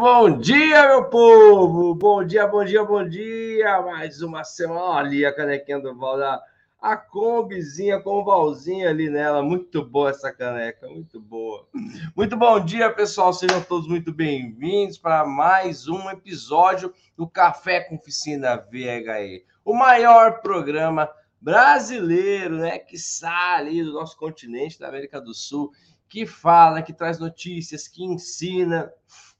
Bom 0.00 0.38
dia, 0.38 0.86
meu 0.86 1.06
povo! 1.06 1.92
Bom 1.92 2.24
dia, 2.24 2.46
bom 2.46 2.64
dia, 2.64 2.84
bom 2.84 3.04
dia! 3.04 3.82
Mais 3.82 4.22
uma 4.22 4.44
semana. 4.44 4.80
Olha 4.80 5.28
a 5.28 5.34
canequinha 5.34 5.80
do 5.80 5.92
Val, 5.92 6.40
a 6.80 6.96
combizinha 6.96 7.98
com 8.00 8.20
o 8.20 8.24
Valzinho 8.24 8.88
ali 8.88 9.10
nela. 9.10 9.42
Muito 9.42 9.84
boa 9.84 10.10
essa 10.10 10.32
caneca, 10.32 10.86
muito 10.88 11.20
boa. 11.20 11.66
Muito 12.14 12.36
bom 12.36 12.64
dia, 12.64 12.92
pessoal. 12.92 13.32
Sejam 13.32 13.60
todos 13.60 13.88
muito 13.88 14.12
bem-vindos 14.12 14.96
para 14.96 15.26
mais 15.26 15.88
um 15.88 16.08
episódio 16.08 16.94
do 17.16 17.28
Café 17.28 17.80
com 17.80 17.96
Oficina 17.96 18.56
VHE, 18.56 19.44
o 19.64 19.74
maior 19.74 20.40
programa 20.42 21.10
brasileiro, 21.40 22.58
né, 22.58 22.78
que 22.78 22.96
sai 22.96 23.62
ali 23.62 23.82
do 23.82 23.94
nosso 23.94 24.16
continente, 24.16 24.78
da 24.78 24.86
América 24.86 25.20
do 25.20 25.34
Sul, 25.34 25.72
que 26.08 26.24
fala, 26.24 26.82
que 26.82 26.92
traz 26.92 27.18
notícias, 27.18 27.88
que 27.88 28.04
ensina 28.04 28.92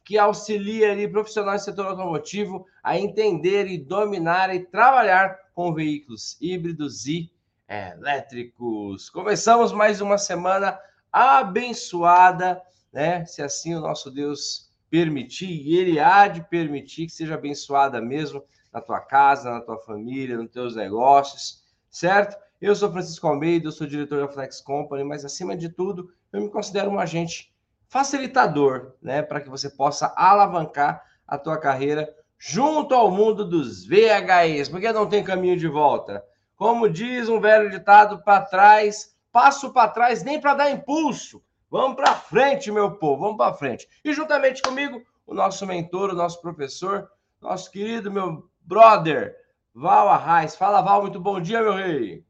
que 0.08 0.16
auxilia 0.16 0.90
ali 0.90 1.06
profissionais 1.06 1.60
do 1.60 1.64
setor 1.66 1.84
automotivo 1.84 2.64
a 2.82 2.98
entender 2.98 3.66
e 3.66 3.76
dominar 3.76 4.48
e 4.54 4.60
trabalhar 4.60 5.38
com 5.54 5.74
veículos 5.74 6.34
híbridos 6.40 7.06
e 7.06 7.30
elétricos. 7.68 9.10
Começamos 9.10 9.70
mais 9.70 10.00
uma 10.00 10.16
semana 10.16 10.80
abençoada, 11.12 12.58
né? 12.90 13.26
Se 13.26 13.42
assim 13.42 13.74
o 13.74 13.82
nosso 13.82 14.10
Deus 14.10 14.70
permitir, 14.88 15.50
e 15.50 15.76
ele 15.76 16.00
há 16.00 16.26
de 16.26 16.40
permitir 16.48 17.04
que 17.04 17.12
seja 17.12 17.34
abençoada 17.34 18.00
mesmo 18.00 18.42
na 18.72 18.80
tua 18.80 19.00
casa, 19.00 19.50
na 19.50 19.60
tua 19.60 19.76
família, 19.76 20.38
nos 20.38 20.50
teus 20.50 20.74
negócios, 20.74 21.62
certo? 21.90 22.34
Eu 22.62 22.74
sou 22.74 22.90
Francisco 22.90 23.26
Almeida, 23.26 23.66
eu 23.66 23.72
sou 23.72 23.86
diretor 23.86 24.26
da 24.26 24.32
Flex 24.32 24.62
Company, 24.62 25.04
mas 25.04 25.22
acima 25.22 25.54
de 25.54 25.68
tudo, 25.68 26.10
eu 26.32 26.40
me 26.40 26.48
considero 26.48 26.90
um 26.90 26.98
agente 26.98 27.52
facilitador, 27.88 28.94
né, 29.02 29.22
para 29.22 29.40
que 29.40 29.48
você 29.48 29.70
possa 29.70 30.12
alavancar 30.16 31.02
a 31.26 31.38
tua 31.38 31.58
carreira 31.58 32.08
junto 32.38 32.94
ao 32.94 33.10
mundo 33.10 33.44
dos 33.44 33.84
VHEs, 33.84 34.68
porque 34.68 34.92
não 34.92 35.08
tem 35.08 35.24
caminho 35.24 35.56
de 35.56 35.66
volta. 35.66 36.24
Como 36.56 36.88
diz 36.88 37.28
um 37.28 37.40
velho 37.40 37.70
ditado, 37.70 38.22
para 38.22 38.42
trás, 38.42 39.16
passo 39.32 39.72
para 39.72 39.88
trás 39.90 40.22
nem 40.22 40.40
para 40.40 40.54
dar 40.54 40.70
impulso. 40.70 41.42
Vamos 41.70 41.96
para 41.96 42.14
frente, 42.14 42.70
meu 42.70 42.92
povo, 42.92 43.22
vamos 43.22 43.36
para 43.36 43.54
frente. 43.54 43.88
E 44.04 44.12
juntamente 44.12 44.62
comigo, 44.62 45.02
o 45.26 45.34
nosso 45.34 45.66
mentor, 45.66 46.10
o 46.10 46.14
nosso 46.14 46.40
professor, 46.40 47.10
nosso 47.40 47.70
querido 47.70 48.10
meu 48.10 48.48
brother, 48.60 49.36
Val 49.74 50.08
Arraes. 50.08 50.56
Fala, 50.56 50.80
Val, 50.80 51.02
muito 51.02 51.20
bom 51.20 51.40
dia, 51.40 51.62
meu 51.62 51.74
rei. 51.74 52.24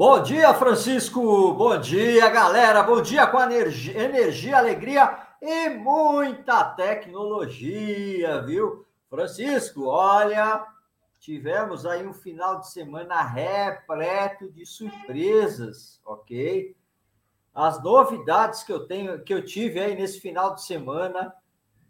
Bom 0.00 0.22
dia, 0.22 0.54
Francisco. 0.54 1.52
Bom 1.52 1.78
dia, 1.78 2.26
galera. 2.30 2.82
Bom 2.82 3.02
dia 3.02 3.26
com 3.26 3.38
energia, 3.38 4.56
alegria 4.56 5.14
e 5.42 5.68
muita 5.68 6.64
tecnologia, 6.64 8.40
viu? 8.40 8.86
Francisco, 9.10 9.88
olha, 9.88 10.64
tivemos 11.18 11.84
aí 11.84 12.06
um 12.06 12.14
final 12.14 12.60
de 12.60 12.70
semana 12.70 13.20
repleto 13.20 14.50
de 14.50 14.64
surpresas, 14.64 16.00
ok? 16.02 16.74
As 17.54 17.82
novidades 17.84 18.62
que 18.62 18.72
eu 18.72 18.86
tenho, 18.86 19.22
que 19.22 19.34
eu 19.34 19.44
tive 19.44 19.80
aí 19.80 19.94
nesse 19.94 20.18
final 20.18 20.54
de 20.54 20.64
semana, 20.64 21.30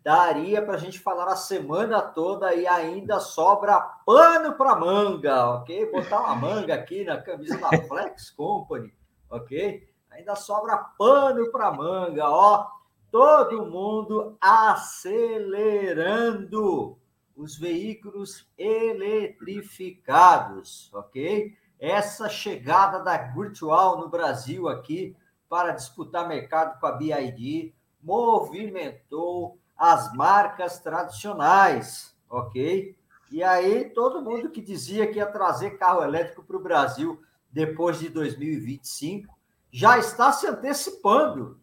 daria 0.02 0.62
para 0.62 0.74
a 0.74 0.78
gente 0.78 0.98
falar 0.98 1.28
a 1.28 1.36
semana 1.36 2.00
toda 2.00 2.54
e 2.54 2.66
ainda 2.66 3.20
sobra 3.20 3.78
pano 4.06 4.54
para 4.54 4.74
manga, 4.76 5.56
ok? 5.56 5.92
Botar 5.92 6.20
uma 6.20 6.36
manga 6.36 6.72
aqui 6.74 7.04
na 7.04 7.20
camisa 7.20 7.58
da 7.58 7.68
Flex 7.86 8.30
Company, 8.30 8.94
ok? 9.28 9.86
Ainda 10.10 10.34
sobra 10.34 10.78
pano 10.98 11.50
para 11.50 11.70
manga, 11.70 12.26
ó. 12.28 12.66
Todo 13.10 13.66
mundo 13.66 14.38
acelerando 14.40 16.96
os 17.36 17.58
veículos 17.58 18.48
eletrificados, 18.56 20.90
ok? 20.94 21.54
Essa 21.78 22.26
chegada 22.28 23.00
da 23.00 23.16
Virtual 23.16 23.98
no 23.98 24.08
Brasil 24.08 24.68
aqui 24.68 25.16
para 25.48 25.72
disputar 25.72 26.28
mercado 26.28 26.78
com 26.78 26.86
a 26.86 26.92
BID 26.92 27.74
movimentou 28.02 29.59
as 29.80 30.12
marcas 30.12 30.78
tradicionais, 30.78 32.14
ok? 32.28 32.94
E 33.32 33.42
aí 33.42 33.88
todo 33.88 34.20
mundo 34.20 34.50
que 34.50 34.60
dizia 34.60 35.10
que 35.10 35.16
ia 35.16 35.24
trazer 35.24 35.78
carro 35.78 36.02
elétrico 36.02 36.42
para 36.42 36.58
o 36.58 36.62
Brasil 36.62 37.22
depois 37.50 37.98
de 37.98 38.10
2025 38.10 39.34
já 39.72 39.98
está 39.98 40.32
se 40.32 40.46
antecipando, 40.46 41.58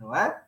não 0.00 0.12
é? 0.12 0.42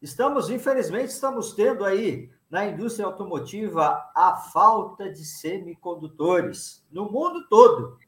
Estamos, 0.00 0.48
infelizmente, 0.48 1.10
estamos 1.10 1.52
tendo 1.52 1.84
aí 1.84 2.30
na 2.48 2.64
indústria 2.64 3.04
automotiva 3.04 4.10
a 4.14 4.36
falta 4.36 5.10
de 5.10 5.26
semicondutores 5.26 6.86
no 6.90 7.10
mundo 7.10 7.46
todo. 7.48 7.98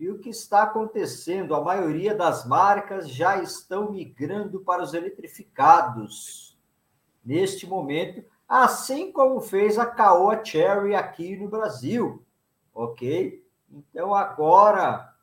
E 0.00 0.10
o 0.10 0.18
que 0.18 0.30
está 0.30 0.64
acontecendo? 0.64 1.54
A 1.54 1.62
maioria 1.62 2.12
das 2.12 2.44
marcas 2.44 3.08
já 3.08 3.40
estão 3.40 3.92
migrando 3.92 4.60
para 4.60 4.82
os 4.82 4.94
eletrificados 4.94 6.53
neste 7.24 7.66
momento, 7.66 8.24
assim 8.48 9.10
como 9.10 9.40
fez 9.40 9.78
a 9.78 9.86
Caoa 9.86 10.44
Cherry 10.44 10.94
aqui 10.94 11.36
no 11.36 11.48
Brasil, 11.48 12.24
ok? 12.74 13.44
Então 13.70 14.14
agora, 14.14 15.14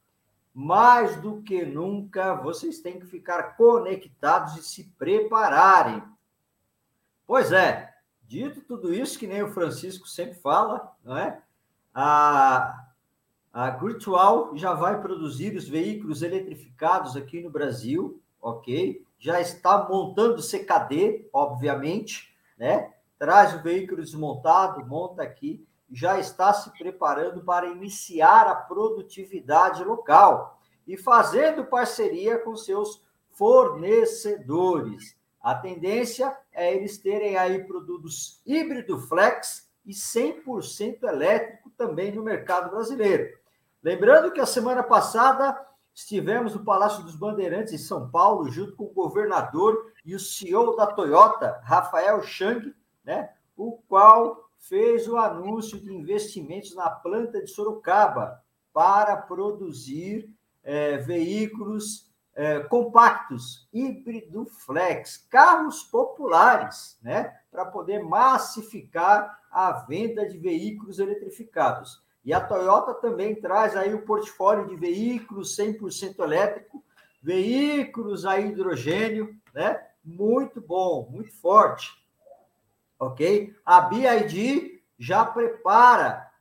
mais 0.53 1.15
do 1.21 1.41
que 1.41 1.63
nunca, 1.65 2.33
vocês 2.35 2.79
têm 2.79 2.99
que 2.99 3.05
ficar 3.05 3.55
conectados 3.55 4.57
e 4.57 4.63
se 4.63 4.83
prepararem. 4.97 6.03
Pois 7.25 7.51
é, 7.51 7.93
dito 8.23 8.61
tudo 8.61 8.93
isso, 8.93 9.17
que 9.17 9.27
nem 9.27 9.43
o 9.43 9.51
Francisco 9.51 10.07
sempre 10.07 10.35
fala, 10.35 10.95
não 11.03 11.17
é? 11.17 11.41
A, 11.93 12.87
a 13.53 13.69
Virtual 13.71 14.55
já 14.57 14.73
vai 14.73 14.99
produzir 14.99 15.55
os 15.55 15.67
veículos 15.67 16.21
eletrificados 16.21 17.15
aqui 17.15 17.41
no 17.41 17.49
Brasil, 17.49 18.21
ok? 18.41 19.05
Já 19.21 19.39
está 19.39 19.87
montando 19.87 20.41
CKD, 20.41 21.29
obviamente, 21.31 22.35
né? 22.57 22.91
Traz 23.19 23.53
o 23.53 23.61
veículo 23.61 24.01
desmontado, 24.01 24.83
monta 24.87 25.21
aqui, 25.21 25.63
já 25.91 26.19
está 26.19 26.51
se 26.51 26.71
preparando 26.71 27.43
para 27.43 27.67
iniciar 27.67 28.47
a 28.47 28.55
produtividade 28.55 29.83
local 29.83 30.59
e 30.87 30.97
fazendo 30.97 31.65
parceria 31.65 32.39
com 32.39 32.55
seus 32.55 33.05
fornecedores. 33.29 35.15
A 35.39 35.53
tendência 35.53 36.35
é 36.51 36.73
eles 36.73 36.97
terem 36.97 37.37
aí 37.37 37.63
produtos 37.63 38.41
híbrido 38.43 38.99
flex 39.01 39.69
e 39.85 39.91
100% 39.91 41.03
elétrico 41.03 41.69
também 41.77 42.11
no 42.11 42.23
mercado 42.23 42.71
brasileiro. 42.71 43.37
Lembrando 43.83 44.31
que 44.31 44.41
a 44.41 44.47
semana 44.47 44.81
passada 44.81 45.59
Estivemos 45.93 46.55
no 46.55 46.63
Palácio 46.63 47.03
dos 47.03 47.15
Bandeirantes, 47.15 47.73
em 47.73 47.77
São 47.77 48.09
Paulo, 48.09 48.49
junto 48.49 48.75
com 48.75 48.85
o 48.85 48.93
governador 48.93 49.91
e 50.05 50.15
o 50.15 50.19
CEO 50.19 50.75
da 50.75 50.87
Toyota, 50.87 51.59
Rafael 51.63 52.21
Chang, 52.23 52.73
né, 53.03 53.29
o 53.57 53.73
qual 53.87 54.49
fez 54.57 55.07
o 55.07 55.17
anúncio 55.17 55.79
de 55.79 55.93
investimentos 55.93 56.75
na 56.75 56.89
planta 56.89 57.41
de 57.41 57.47
Sorocaba 57.47 58.41
para 58.73 59.17
produzir 59.17 60.33
é, 60.63 60.97
veículos 60.97 62.09
é, 62.33 62.59
compactos, 62.59 63.67
híbrido 63.73 64.45
flex, 64.45 65.17
carros 65.29 65.83
populares, 65.83 66.97
né, 67.01 67.37
para 67.51 67.65
poder 67.65 68.03
massificar 68.03 69.39
a 69.51 69.73
venda 69.73 70.25
de 70.25 70.37
veículos 70.37 70.99
eletrificados. 70.99 72.01
E 72.23 72.33
a 72.33 72.39
Toyota 72.39 72.93
também 72.93 73.35
traz 73.35 73.75
aí 73.75 73.93
o 73.93 74.05
portfólio 74.05 74.67
de 74.67 74.75
veículos 74.75 75.57
100% 75.57 76.19
elétrico, 76.19 76.83
veículos 77.21 78.25
a 78.25 78.39
hidrogênio, 78.39 79.35
né? 79.53 79.87
Muito 80.03 80.61
bom, 80.61 81.07
muito 81.11 81.33
forte. 81.33 81.91
Ok? 82.99 83.55
A 83.65 83.81
BID 83.81 84.81
já 84.97 85.25
prepara 85.25 86.31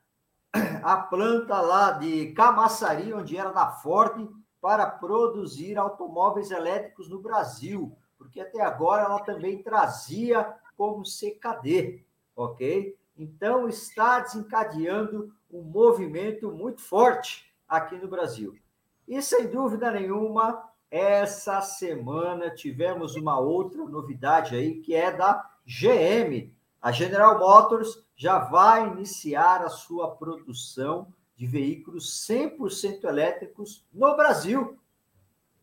a 0.83 0.97
planta 0.97 1.59
lá 1.61 1.91
de 1.91 2.31
Camaçari, 2.33 3.13
onde 3.13 3.37
era 3.37 3.51
da 3.51 3.67
Ford, 3.67 4.29
para 4.59 4.85
produzir 4.85 5.77
automóveis 5.77 6.51
elétricos 6.51 7.09
no 7.09 7.19
Brasil, 7.19 7.97
porque 8.17 8.39
até 8.39 8.61
agora 8.61 9.03
ela 9.03 9.19
também 9.19 9.63
trazia 9.63 10.55
como 10.77 11.03
CKD, 11.03 12.05
ok? 12.35 12.95
Então 13.17 13.67
está 13.67 14.19
desencadeando 14.19 15.33
um 15.51 15.61
movimento 15.61 16.51
muito 16.51 16.81
forte 16.81 17.45
aqui 17.67 17.95
no 17.95 18.07
Brasil. 18.07 18.55
E 19.07 19.21
sem 19.21 19.47
dúvida 19.47 19.91
nenhuma, 19.91 20.63
essa 20.89 21.61
semana 21.61 22.49
tivemos 22.49 23.15
uma 23.15 23.39
outra 23.39 23.83
novidade 23.83 24.55
aí, 24.55 24.79
que 24.81 24.93
é 24.93 25.11
da 25.11 25.49
GM. 25.65 26.51
A 26.81 26.91
General 26.91 27.37
Motors 27.39 28.03
já 28.15 28.39
vai 28.39 28.87
iniciar 28.87 29.61
a 29.61 29.69
sua 29.69 30.11
produção 30.15 31.07
de 31.35 31.45
veículos 31.45 32.25
100% 32.27 33.03
elétricos 33.05 33.85
no 33.93 34.15
Brasil. 34.15 34.77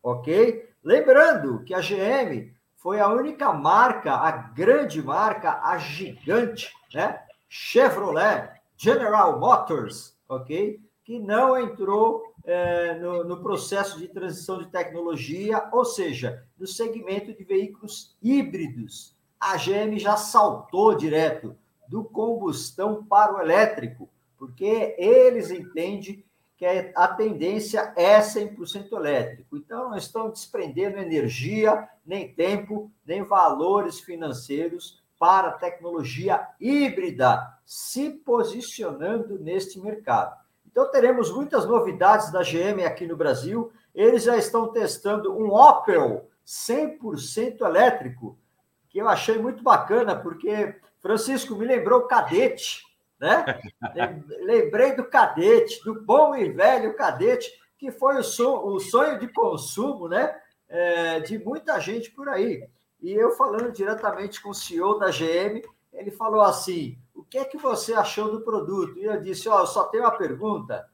Ok? 0.01 0.69
Lembrando 0.83 1.63
que 1.63 1.73
a 1.73 1.79
GM 1.79 2.53
foi 2.75 2.99
a 2.99 3.09
única 3.09 3.51
marca, 3.51 4.13
a 4.13 4.31
grande 4.31 5.01
marca, 5.01 5.61
a 5.61 5.77
gigante, 5.77 6.73
né? 6.93 7.21
Chevrolet, 7.47 8.58
General 8.81 9.37
Motors, 9.37 10.17
ok? 10.29 10.79
Que 11.03 11.19
não 11.19 11.59
entrou 11.59 12.33
é, 12.45 12.97
no, 12.97 13.25
no, 13.25 13.41
processo 13.43 13.99
de 13.99 14.07
transição 14.07 14.57
de 14.57 14.67
tecnologia, 14.67 15.67
ou 15.73 15.83
seja, 15.83 16.45
no 16.57 16.65
segmento 16.65 17.33
de 17.33 17.43
veículos 17.43 18.15
híbridos. 18.23 19.13
A 19.37 19.57
GM 19.57 19.99
já 19.99 20.15
saltou 20.15 20.95
direto 20.95 21.57
do 21.89 22.05
combustão 22.05 23.03
para 23.03 23.35
o 23.35 23.41
elétrico, 23.41 24.07
porque 24.37 24.95
eles 24.97 25.51
entendem 25.51 26.23
que 26.55 26.65
a 26.65 27.07
tendência 27.09 27.93
é 27.97 28.19
100% 28.19 28.93
elétrico. 28.93 29.57
Então, 29.57 29.89
não 29.89 29.97
estão 29.97 30.29
desprendendo 30.29 30.97
energia, 30.97 31.89
nem 32.05 32.33
tempo, 32.33 32.89
nem 33.05 33.23
valores 33.23 33.99
financeiros 33.99 35.01
para 35.19 35.49
a 35.49 35.53
tecnologia 35.53 36.47
híbrida, 36.59 37.45
se 37.65 38.09
posicionando 38.09 39.37
neste 39.37 39.79
mercado. 39.79 40.35
Então, 40.65 40.89
teremos 40.89 41.29
muitas 41.29 41.65
novidades 41.65 42.31
da 42.31 42.41
GM 42.41 42.85
aqui 42.85 43.05
no 43.05 43.17
Brasil. 43.17 43.71
Eles 43.93 44.23
já 44.23 44.37
estão 44.37 44.71
testando 44.71 45.37
um 45.37 45.53
Opel 45.53 46.29
100% 46.47 47.61
elétrico, 47.61 48.37
que 48.89 48.99
eu 48.99 49.09
achei 49.09 49.37
muito 49.37 49.61
bacana, 49.61 50.15
porque 50.15 50.75
Francisco 51.01 51.55
me 51.55 51.65
lembrou 51.65 51.99
o 51.99 52.07
Cadete, 52.07 52.83
né? 53.19 53.45
Lembrei 54.41 54.95
do 54.95 55.03
Cadete, 55.03 55.83
do 55.83 56.01
bom 56.01 56.35
e 56.35 56.49
velho 56.49 56.95
Cadete, 56.95 57.51
que 57.77 57.91
foi 57.91 58.17
o, 58.17 58.23
sonho, 58.23 59.19
de 59.19 59.27
consumo, 59.27 60.07
né? 60.07 60.35
É, 60.67 61.19
de 61.19 61.37
muita 61.39 61.79
gente 61.79 62.11
por 62.11 62.29
aí. 62.29 62.67
E 63.01 63.13
eu 63.13 63.31
falando 63.31 63.71
diretamente 63.71 64.41
com 64.41 64.49
o 64.49 64.53
CEO 64.53 64.99
da 64.99 65.09
GM, 65.09 65.61
ele 65.93 66.11
falou 66.11 66.41
assim: 66.41 66.97
o 67.15 67.23
que 67.23 67.37
é 67.37 67.45
que 67.45 67.57
você 67.57 67.93
achou 67.93 68.31
do 68.31 68.41
produto? 68.41 68.97
E 68.97 69.05
eu 69.05 69.19
disse: 69.19 69.47
Ó, 69.49 69.57
oh, 69.57 69.59
eu 69.61 69.67
só 69.67 69.85
tenho 69.85 70.03
uma 70.03 70.17
pergunta. 70.17 70.85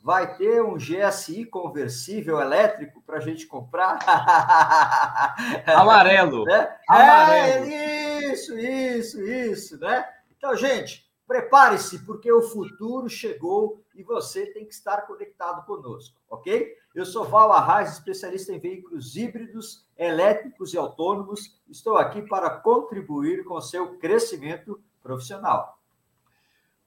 Vai 0.00 0.36
ter 0.36 0.62
um 0.62 0.76
GSI 0.76 1.46
conversível 1.46 2.38
elétrico 2.38 3.02
para 3.06 3.16
a 3.16 3.20
gente 3.20 3.46
comprar? 3.46 3.98
Amarelo. 5.66 6.44
Né? 6.44 6.76
Amarelo. 6.86 7.64
É, 7.64 8.32
isso, 8.32 8.58
isso, 8.58 9.22
isso, 9.22 9.80
né? 9.80 10.06
Então, 10.36 10.54
gente, 10.54 11.06
prepare-se, 11.26 12.00
porque 12.04 12.30
o 12.30 12.42
futuro 12.42 13.08
chegou 13.08 13.82
e 13.94 14.02
você 14.02 14.46
tem 14.46 14.64
que 14.64 14.74
estar 14.74 15.02
conectado 15.02 15.64
conosco, 15.64 16.16
ok? 16.28 16.74
Eu 16.94 17.04
sou 17.04 17.24
Val 17.24 17.52
Arraes, 17.52 17.92
especialista 17.92 18.52
em 18.52 18.58
veículos 18.58 19.16
híbridos, 19.16 19.84
elétricos 19.96 20.72
e 20.72 20.78
autônomos. 20.78 21.60
Estou 21.68 21.96
aqui 21.96 22.22
para 22.22 22.50
contribuir 22.50 23.44
com 23.44 23.54
o 23.54 23.60
seu 23.60 23.98
crescimento 23.98 24.80
profissional. 25.02 25.78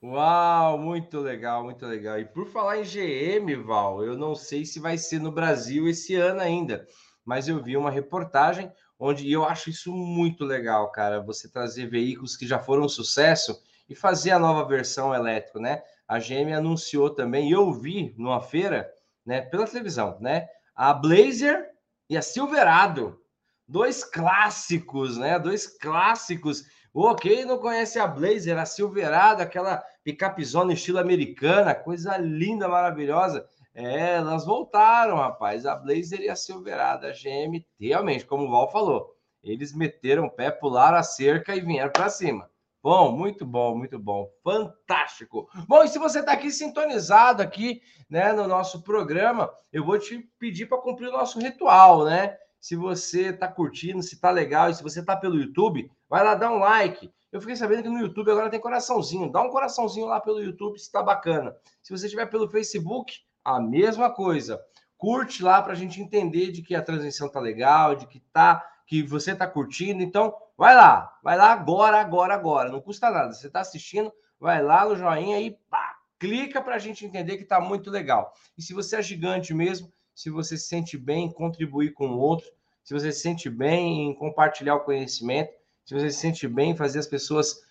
Uau, 0.02 0.78
muito 0.78 1.18
legal, 1.18 1.64
muito 1.64 1.84
legal. 1.84 2.20
E 2.20 2.24
por 2.24 2.46
falar 2.46 2.78
em 2.78 2.84
GM, 2.84 3.62
Val, 3.64 4.04
eu 4.04 4.16
não 4.16 4.34
sei 4.34 4.64
se 4.64 4.78
vai 4.78 4.96
ser 4.96 5.20
no 5.20 5.32
Brasil 5.32 5.88
esse 5.88 6.14
ano 6.14 6.40
ainda, 6.40 6.86
mas 7.24 7.48
eu 7.48 7.60
vi 7.60 7.76
uma 7.76 7.90
reportagem 7.90 8.72
onde 8.98 9.30
eu 9.30 9.44
acho 9.44 9.70
isso 9.70 9.92
muito 9.92 10.44
legal, 10.44 10.90
cara. 10.92 11.20
Você 11.22 11.48
trazer 11.48 11.86
veículos 11.86 12.36
que 12.36 12.46
já 12.46 12.58
foram 12.58 12.84
um 12.84 12.88
sucesso 12.88 13.60
e 13.88 13.94
fazer 13.94 14.30
a 14.32 14.38
nova 14.38 14.64
versão 14.64 15.14
elétrico, 15.14 15.58
né? 15.58 15.82
A 16.06 16.18
GM 16.18 16.52
anunciou 16.54 17.10
também, 17.10 17.48
e 17.48 17.52
eu 17.52 17.72
vi 17.72 18.14
numa 18.16 18.40
feira, 18.40 18.90
né, 19.24 19.42
pela 19.42 19.66
televisão, 19.66 20.18
né? 20.20 20.48
A 20.74 20.92
Blazer 20.94 21.70
e 22.08 22.16
a 22.16 22.22
Silverado, 22.22 23.20
dois 23.66 24.04
clássicos, 24.04 25.18
né? 25.18 25.38
Dois 25.38 25.66
clássicos 25.66 26.64
Ô, 26.92 27.14
quem 27.14 27.44
não 27.44 27.58
conhece 27.58 27.98
a 27.98 28.06
Blazer, 28.06 28.58
a 28.58 28.66
Silverado, 28.66 29.40
aquela 29.40 29.84
picapezona 30.02 30.72
estilo 30.72 30.98
americana, 30.98 31.74
coisa 31.74 32.16
linda, 32.16 32.66
maravilhosa. 32.66 33.46
É, 33.74 34.16
elas 34.16 34.44
voltaram, 34.44 35.16
rapaz. 35.16 35.66
A 35.66 35.76
Blazer 35.76 36.20
e 36.20 36.28
a 36.28 36.34
Silverado, 36.34 37.06
a 37.06 37.10
GM, 37.10 37.64
realmente, 37.78 38.24
como 38.26 38.46
o 38.46 38.50
Val 38.50 38.70
falou, 38.72 39.14
eles 39.42 39.72
meteram 39.72 40.24
o 40.24 40.30
pé, 40.30 40.50
pularam 40.50 40.98
a 40.98 41.02
cerca 41.02 41.54
e 41.54 41.60
vieram 41.60 41.92
para 41.92 42.08
cima. 42.08 42.50
Bom, 42.90 43.12
muito 43.12 43.44
bom, 43.44 43.76
muito 43.76 43.98
bom, 43.98 44.30
fantástico. 44.42 45.46
Bom, 45.68 45.84
e 45.84 45.88
se 45.88 45.98
você 45.98 46.20
está 46.20 46.32
aqui 46.32 46.50
sintonizado 46.50 47.42
aqui, 47.42 47.82
né, 48.08 48.32
no 48.32 48.48
nosso 48.48 48.82
programa, 48.82 49.52
eu 49.70 49.84
vou 49.84 49.98
te 49.98 50.20
pedir 50.38 50.64
para 50.64 50.80
cumprir 50.80 51.08
o 51.08 51.12
nosso 51.12 51.38
ritual, 51.38 52.06
né? 52.06 52.34
Se 52.58 52.74
você 52.74 53.26
está 53.26 53.46
curtindo, 53.46 54.02
se 54.02 54.14
está 54.14 54.30
legal 54.30 54.70
e 54.70 54.74
se 54.74 54.82
você 54.82 55.00
está 55.00 55.14
pelo 55.14 55.38
YouTube, 55.38 55.92
vai 56.08 56.24
lá 56.24 56.34
dar 56.34 56.50
um 56.50 56.60
like. 56.60 57.12
Eu 57.30 57.42
fiquei 57.42 57.56
sabendo 57.56 57.82
que 57.82 57.90
no 57.90 58.00
YouTube 58.00 58.30
agora 58.30 58.48
tem 58.48 58.58
coraçãozinho. 58.58 59.30
Dá 59.30 59.42
um 59.42 59.50
coraçãozinho 59.50 60.06
lá 60.06 60.18
pelo 60.18 60.40
YouTube 60.40 60.78
se 60.78 60.86
está 60.86 61.02
bacana. 61.02 61.54
Se 61.82 61.92
você 61.92 62.06
estiver 62.06 62.24
pelo 62.30 62.48
Facebook, 62.48 63.18
a 63.44 63.60
mesma 63.60 64.10
coisa. 64.10 64.58
Curte 64.96 65.42
lá 65.42 65.60
para 65.60 65.74
a 65.74 65.76
gente 65.76 66.00
entender 66.00 66.52
de 66.52 66.62
que 66.62 66.74
a 66.74 66.80
transmissão 66.80 67.28
tá 67.28 67.38
legal, 67.38 67.94
de 67.94 68.06
que 68.06 68.20
tá, 68.32 68.66
que 68.86 69.02
você 69.02 69.34
tá 69.34 69.46
curtindo. 69.46 70.02
Então, 70.02 70.34
vai 70.58 70.74
lá, 70.74 71.16
vai 71.22 71.36
lá 71.36 71.52
agora, 71.52 72.00
agora, 72.00 72.34
agora. 72.34 72.68
Não 72.68 72.80
custa 72.80 73.08
nada. 73.08 73.32
Você 73.32 73.46
está 73.46 73.60
assistindo, 73.60 74.12
vai 74.40 74.60
lá 74.60 74.84
no 74.84 74.96
joinha 74.96 75.40
e 75.40 75.52
pá, 75.70 75.96
clica 76.18 76.60
para 76.60 76.74
a 76.74 76.78
gente 76.78 77.06
entender 77.06 77.38
que 77.38 77.44
tá 77.44 77.60
muito 77.60 77.90
legal. 77.90 78.34
E 78.58 78.62
se 78.62 78.74
você 78.74 78.96
é 78.96 79.02
gigante 79.02 79.54
mesmo, 79.54 79.90
se 80.12 80.28
você 80.28 80.58
se 80.58 80.66
sente 80.66 80.98
bem 80.98 81.26
em 81.26 81.32
contribuir 81.32 81.92
com 81.92 82.08
o 82.08 82.18
outro, 82.18 82.50
se 82.82 82.92
você 82.92 83.12
se 83.12 83.20
sente 83.20 83.48
bem 83.48 84.08
em 84.08 84.14
compartilhar 84.14 84.74
o 84.74 84.80
conhecimento, 84.80 85.52
se 85.84 85.94
você 85.94 86.10
se 86.10 86.18
sente 86.18 86.48
bem 86.48 86.72
em 86.72 86.76
fazer 86.76 86.98
as 86.98 87.06
pessoas 87.06 87.62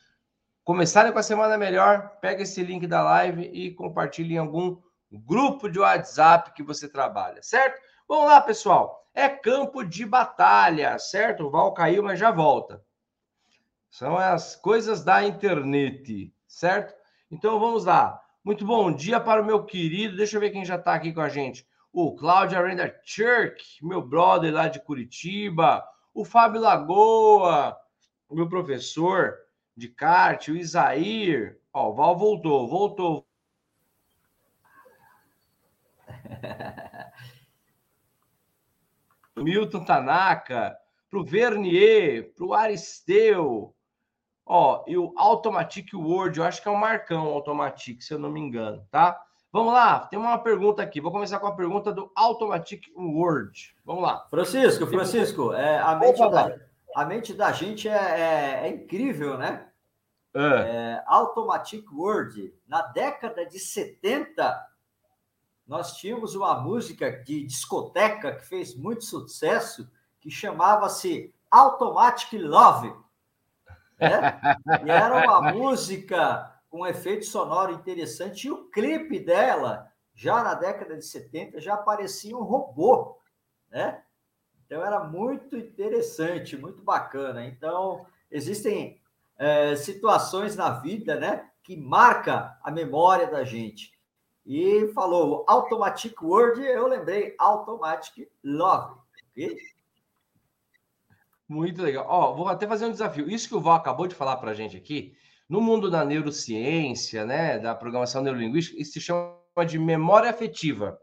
começarem 0.64 1.12
com 1.12 1.20
a 1.20 1.24
semana 1.24 1.58
melhor, 1.58 2.18
pega 2.22 2.44
esse 2.44 2.64
link 2.64 2.88
da 2.88 3.04
live 3.04 3.50
e 3.54 3.74
compartilhe 3.74 4.36
em 4.36 4.38
algum 4.38 4.78
grupo 5.12 5.70
de 5.70 5.80
WhatsApp 5.80 6.54
que 6.54 6.64
você 6.64 6.88
trabalha, 6.88 7.42
certo? 7.44 7.82
Vamos 8.08 8.26
lá, 8.26 8.40
pessoal. 8.40 9.07
É 9.18 9.28
campo 9.28 9.84
de 9.84 10.06
batalha, 10.06 11.00
certo? 11.00 11.46
O 11.48 11.50
Val 11.50 11.74
caiu, 11.74 12.04
mas 12.04 12.20
já 12.20 12.30
volta. 12.30 12.84
São 13.90 14.16
as 14.16 14.56
coisas 14.56 15.04
da 15.04 15.26
internet, 15.26 16.32
certo? 16.48 16.94
Então 17.32 17.60
vamos 17.60 17.86
lá. 17.86 18.22
Muito 18.44 18.64
bom 18.64 18.92
dia 18.92 19.20
para 19.20 19.42
o 19.42 19.46
meu 19.46 19.66
querido. 19.66 20.16
Deixa 20.16 20.38
eu 20.38 20.40
ver 20.40 20.52
quem 20.52 20.64
já 20.64 20.76
está 20.76 20.94
aqui 20.94 21.12
com 21.12 21.22
a 21.22 21.30
gente 21.30 21.68
o 22.00 22.16
Cláudio 22.16 22.60
Arenda 22.60 22.96
Church, 23.04 23.84
meu 23.84 24.04
brother 24.04 24.54
lá 24.54 24.68
de 24.68 24.80
Curitiba, 24.80 25.84
o 26.14 26.24
Fábio 26.24 26.62
Lagoa, 26.62 27.76
meu 28.30 28.48
professor 28.48 29.36
de 29.76 29.88
kart, 29.88 30.50
o 30.50 30.56
Isair. 30.56 31.60
Ó, 31.74 31.90
o 31.90 31.96
Val 31.96 32.16
voltou, 32.16 32.68
voltou. 32.68 33.26
Milton 39.44 39.84
Tanaka, 39.84 40.78
pro 41.10 41.24
Vernier, 41.24 42.34
pro 42.36 42.54
Aristeu, 42.54 43.74
ó, 44.46 44.84
e 44.88 44.98
o 44.98 45.14
Automatic 45.18 45.94
Word, 45.94 46.40
eu 46.40 46.46
acho 46.46 46.62
que 46.62 46.68
é 46.68 46.72
o 46.72 46.80
Marcão 46.80 47.28
Automatic, 47.28 48.02
se 48.02 48.14
eu 48.14 48.20
não 48.20 48.32
me 48.32 48.40
engano, 48.40 48.86
tá? 48.92 49.22
Vamos 49.52 49.74
lá, 49.74 50.02
tem 50.02 50.20
uma 50.20 50.38
pergunta 50.38 50.84
aqui. 50.84 51.00
Vou 51.00 51.12
começar 51.12 51.40
com 51.40 51.48
a 51.48 51.56
pergunta 51.56 51.92
do 51.92 52.12
Automatic 52.16 52.84
Word. 52.96 53.76
Vamos 53.86 54.04
lá. 54.04 54.28
Francisco, 54.30 54.86
Francisco, 54.86 55.54
é, 55.54 55.80
a, 55.80 55.96
mente 55.96 56.20
da, 56.20 56.58
a 56.96 57.06
mente 57.06 57.34
da 57.34 57.52
gente 57.52 57.88
é, 57.88 57.94
é, 57.94 58.60
é 58.64 58.70
incrível, 58.70 59.38
né? 59.38 59.68
É. 60.36 60.40
é. 60.42 61.04
Automatic 61.08 61.86
Word. 61.92 62.54
Na 62.68 62.82
década 62.82 63.46
de 63.46 63.58
70, 63.58 64.67
nós 65.68 65.98
tínhamos 65.98 66.34
uma 66.34 66.60
música 66.62 67.12
de 67.12 67.44
discoteca 67.44 68.36
que 68.36 68.46
fez 68.46 68.74
muito 68.74 69.04
sucesso, 69.04 69.90
que 70.20 70.32
chamava-se 70.32 71.34
Automatic 71.52 72.34
Love. 72.34 72.94
Né? 74.00 74.40
E 74.86 74.90
era 74.90 75.26
uma 75.26 75.52
música 75.52 76.54
com 76.70 76.82
um 76.82 76.88
efeito 76.88 77.26
sonoro 77.26 77.74
interessante. 77.74 78.48
E 78.48 78.52
o 78.52 78.70
clipe 78.70 79.20
dela, 79.20 79.92
já 80.16 80.42
na 80.44 80.54
década 80.54 80.96
de 80.96 81.06
70, 81.06 81.60
já 81.60 81.76
parecia 81.76 82.38
um 82.38 82.44
robô, 82.44 83.20
né? 83.70 84.02
Então 84.66 84.86
era 84.86 85.02
muito 85.04 85.58
interessante, 85.58 86.58
muito 86.58 86.84
bacana. 86.84 87.46
Então, 87.46 88.06
existem 88.30 89.02
é, 89.38 89.76
situações 89.76 90.56
na 90.56 90.72
vida, 90.72 91.16
né, 91.16 91.50
que 91.64 91.78
marca 91.78 92.58
a 92.62 92.70
memória 92.70 93.28
da 93.28 93.44
gente. 93.44 93.97
E 94.48 94.88
falou 94.94 95.44
Automatic 95.46 96.22
Word, 96.22 96.62
eu 96.62 96.88
lembrei 96.88 97.36
Automatic 97.38 98.30
Love. 98.42 98.98
Muito 101.50 101.82
legal. 101.82 102.06
Ó, 102.08 102.34
vou 102.34 102.48
até 102.48 102.66
fazer 102.66 102.86
um 102.86 102.92
desafio. 102.92 103.30
Isso 103.30 103.50
que 103.50 103.56
o 103.56 103.60
Val 103.60 103.76
acabou 103.76 104.08
de 104.08 104.16
falar 104.16 104.38
para 104.38 104.52
a 104.52 104.54
gente 104.54 104.78
aqui, 104.78 105.18
no 105.50 105.60
mundo 105.60 105.92
da 105.92 106.06
neurociência, 106.06 107.26
né, 107.26 107.60
da 107.60 107.76
programação 107.76 108.22
neurolinguística, 108.22 108.82
isso 108.82 108.94
se 108.94 109.02
chama 109.02 109.38
de 109.68 109.78
memória 109.78 110.30
afetiva. 110.30 110.98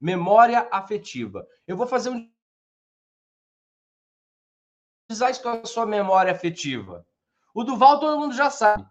Memória 0.00 0.66
afetiva. 0.68 1.46
Eu 1.68 1.76
vou 1.76 1.86
fazer 1.86 2.10
um 2.10 2.28
isso 5.10 5.42
com 5.42 5.48
a 5.48 5.64
sua 5.64 5.86
memória 5.86 6.32
afetiva. 6.32 7.06
O 7.54 7.62
Duval 7.62 8.00
todo 8.00 8.18
mundo 8.18 8.34
já 8.34 8.50
sabe, 8.50 8.84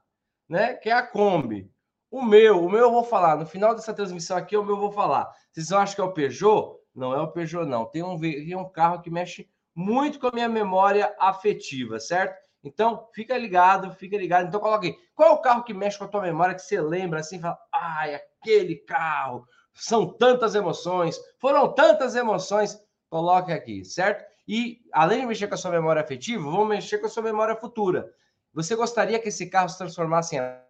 né? 0.49 0.73
Que 0.75 0.89
é 0.89 0.93
a 0.93 1.05
Kombi. 1.05 1.69
O 2.09 2.21
meu, 2.21 2.63
o 2.63 2.69
meu 2.69 2.81
eu 2.81 2.91
vou 2.91 3.03
falar. 3.03 3.35
No 3.35 3.45
final 3.45 3.75
dessa 3.75 3.93
transmissão 3.93 4.37
aqui, 4.37 4.55
o 4.55 4.63
meu 4.63 4.75
eu 4.75 4.79
vou 4.79 4.91
falar. 4.91 5.29
Vocês 5.51 5.71
acham 5.71 5.95
que 5.95 6.01
é 6.01 6.03
o 6.03 6.13
Peugeot? 6.13 6.77
Não 6.95 7.13
é 7.13 7.21
o 7.21 7.31
Peugeot, 7.31 7.65
não. 7.65 7.85
Tem 7.85 8.01
um, 8.01 8.19
tem 8.19 8.55
um 8.55 8.69
carro 8.69 9.01
que 9.01 9.09
mexe 9.09 9.49
muito 9.75 10.19
com 10.19 10.27
a 10.27 10.31
minha 10.31 10.49
memória 10.49 11.13
afetiva, 11.19 11.99
certo? 11.99 12.35
Então, 12.63 13.07
fica 13.13 13.37
ligado, 13.37 13.91
fica 13.93 14.17
ligado. 14.17 14.47
Então, 14.47 14.59
coloque 14.59 14.87
aí. 14.87 14.95
Qual 15.13 15.29
é 15.29 15.31
o 15.33 15.41
carro 15.41 15.63
que 15.63 15.73
mexe 15.73 15.97
com 15.97 16.05
a 16.05 16.07
tua 16.07 16.21
memória 16.21 16.55
que 16.55 16.61
você 16.61 16.81
lembra 16.81 17.19
assim, 17.19 17.39
fala, 17.39 17.57
ai, 17.73 18.15
aquele 18.15 18.75
carro. 18.75 19.45
São 19.73 20.07
tantas 20.07 20.55
emoções, 20.55 21.19
foram 21.39 21.71
tantas 21.73 22.15
emoções. 22.15 22.79
Coloque 23.09 23.51
aqui, 23.51 23.85
certo? 23.85 24.25
E 24.47 24.79
além 24.91 25.21
de 25.21 25.27
mexer 25.27 25.47
com 25.47 25.53
a 25.53 25.57
sua 25.57 25.71
memória 25.71 26.01
afetiva, 26.01 26.43
vamos 26.43 26.67
mexer 26.67 26.97
com 26.97 27.05
a 27.05 27.09
sua 27.09 27.23
memória 27.23 27.55
futura. 27.55 28.09
Você 28.53 28.75
gostaria 28.75 29.19
que 29.19 29.29
esse 29.29 29.49
carro 29.49 29.69
se 29.69 29.77
transformasse 29.77 30.35
em 30.35 30.66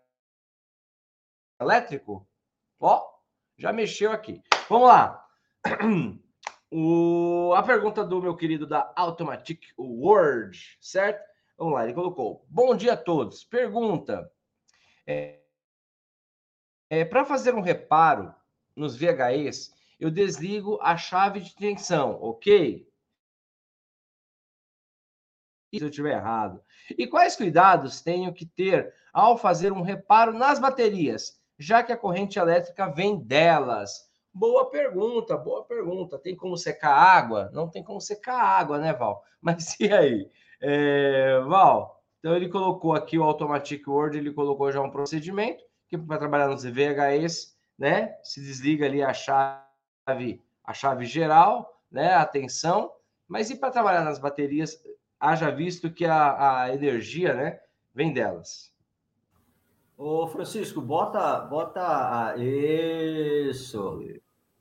elétrico? 1.59 2.27
Ó, 2.79 3.03
já 3.57 3.73
mexeu 3.73 4.11
aqui. 4.11 4.41
Vamos 4.69 4.87
lá. 4.87 5.27
O, 6.69 7.53
a 7.55 7.63
pergunta 7.63 8.03
do 8.03 8.21
meu 8.21 8.35
querido 8.35 8.67
da 8.67 8.91
Automatic 8.93 9.67
Word, 9.77 10.77
certo? 10.81 11.25
Vamos 11.57 11.75
lá, 11.75 11.85
ele 11.85 11.93
colocou: 11.93 12.45
Bom 12.49 12.75
dia 12.75 12.91
a 12.91 12.97
todos. 12.97 13.45
Pergunta: 13.45 14.29
é, 15.05 15.39
é 16.89 17.05
para 17.05 17.23
fazer 17.23 17.55
um 17.55 17.61
reparo 17.61 18.35
nos 18.75 18.97
VHEs, 18.97 19.73
eu 19.97 20.11
desligo 20.11 20.77
a 20.81 20.97
chave 20.97 21.39
de 21.39 21.55
tensão, 21.55 22.21
ok? 22.21 22.85
Se 25.73 25.81
eu 25.81 25.89
estiver 25.89 26.17
errado. 26.17 26.61
E 26.97 27.07
quais 27.07 27.35
cuidados 27.35 28.01
tenho 28.01 28.33
que 28.33 28.45
ter 28.45 28.93
ao 29.13 29.37
fazer 29.37 29.71
um 29.71 29.81
reparo 29.81 30.33
nas 30.33 30.59
baterias, 30.59 31.36
já 31.57 31.83
que 31.83 31.91
a 31.91 31.97
corrente 31.97 32.37
elétrica 32.37 32.87
vem 32.87 33.17
delas? 33.19 34.07
Boa 34.33 34.69
pergunta, 34.69 35.35
boa 35.35 35.63
pergunta. 35.63 36.19
Tem 36.19 36.35
como 36.35 36.55
secar 36.55 36.93
água? 36.93 37.49
Não 37.53 37.69
tem 37.69 37.83
como 37.83 37.99
secar 37.99 38.39
água, 38.39 38.77
né, 38.77 38.93
Val? 38.93 39.23
Mas 39.41 39.79
e 39.79 39.91
aí? 39.91 40.29
É, 40.61 41.39
Val, 41.41 42.03
então 42.19 42.35
ele 42.35 42.49
colocou 42.49 42.93
aqui 42.93 43.17
o 43.17 43.23
Automatic 43.23 43.87
Word, 43.87 44.17
ele 44.17 44.33
colocou 44.33 44.71
já 44.71 44.81
um 44.81 44.91
procedimento 44.91 45.63
que 45.87 45.97
para 45.97 46.17
trabalhar 46.17 46.47
nos 46.47 46.63
VHS, 46.63 47.55
né? 47.77 48.15
Se 48.23 48.41
desliga 48.41 48.85
ali 48.85 49.01
a 49.01 49.13
chave, 49.13 50.43
a 50.63 50.73
chave 50.73 51.05
geral, 51.05 51.81
né? 51.91 52.13
A 52.13 52.25
tensão, 52.25 52.91
mas 53.27 53.49
e 53.49 53.55
para 53.55 53.71
trabalhar 53.71 54.03
nas 54.03 54.19
baterias, 54.19 54.81
haja 55.19 55.51
visto 55.51 55.91
que 55.91 56.05
a, 56.05 56.63
a 56.63 56.73
energia, 56.73 57.33
né, 57.33 57.59
vem 57.93 58.13
delas. 58.13 58.71
Ô, 59.97 60.27
Francisco, 60.27 60.79
bota, 60.79 61.39
bota 61.39 62.35
isso, 62.37 64.03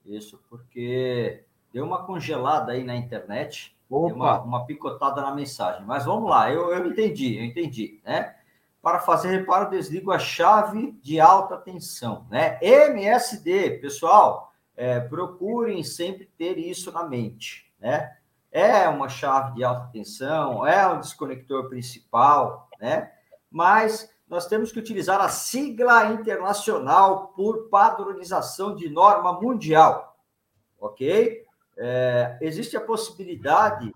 isso, 0.02 0.42
porque 0.48 1.44
deu 1.70 1.84
uma 1.84 2.04
congelada 2.04 2.72
aí 2.72 2.82
na 2.82 2.96
internet 2.96 3.76
uma, 3.88 4.40
uma, 4.40 4.64
picotada 4.64 5.20
na 5.20 5.34
mensagem. 5.34 5.84
Mas 5.84 6.06
vamos 6.06 6.30
lá, 6.30 6.50
eu, 6.50 6.72
eu 6.72 6.86
entendi, 6.86 7.36
eu 7.36 7.44
entendi, 7.44 8.00
né? 8.02 8.34
Para 8.80 9.00
fazer 9.00 9.28
reparo, 9.28 9.68
desligo 9.68 10.10
a 10.10 10.18
chave 10.18 10.92
de 11.02 11.20
alta 11.20 11.58
tensão, 11.58 12.26
né? 12.30 12.58
MSD, 12.62 13.78
pessoal, 13.78 14.54
é, 14.74 15.00
procurem 15.00 15.84
sempre 15.84 16.24
ter 16.38 16.56
isso 16.56 16.90
na 16.90 17.04
mente, 17.04 17.70
né? 17.78 18.16
É 18.50 18.88
uma 18.88 19.10
chave 19.10 19.56
de 19.56 19.64
alta 19.64 19.90
tensão, 19.92 20.66
é 20.66 20.86
um 20.88 20.98
desconector 20.98 21.68
principal, 21.68 22.70
né? 22.80 23.12
Mas 23.50 24.10
nós 24.28 24.46
temos 24.46 24.72
que 24.72 24.78
utilizar 24.78 25.20
a 25.20 25.28
sigla 25.28 26.12
internacional 26.12 27.28
por 27.28 27.68
padronização 27.68 28.74
de 28.74 28.88
norma 28.88 29.40
mundial, 29.40 30.16
ok? 30.80 31.46
é, 31.76 32.38
existe 32.40 32.76
a 32.76 32.80
possibilidade 32.80 33.92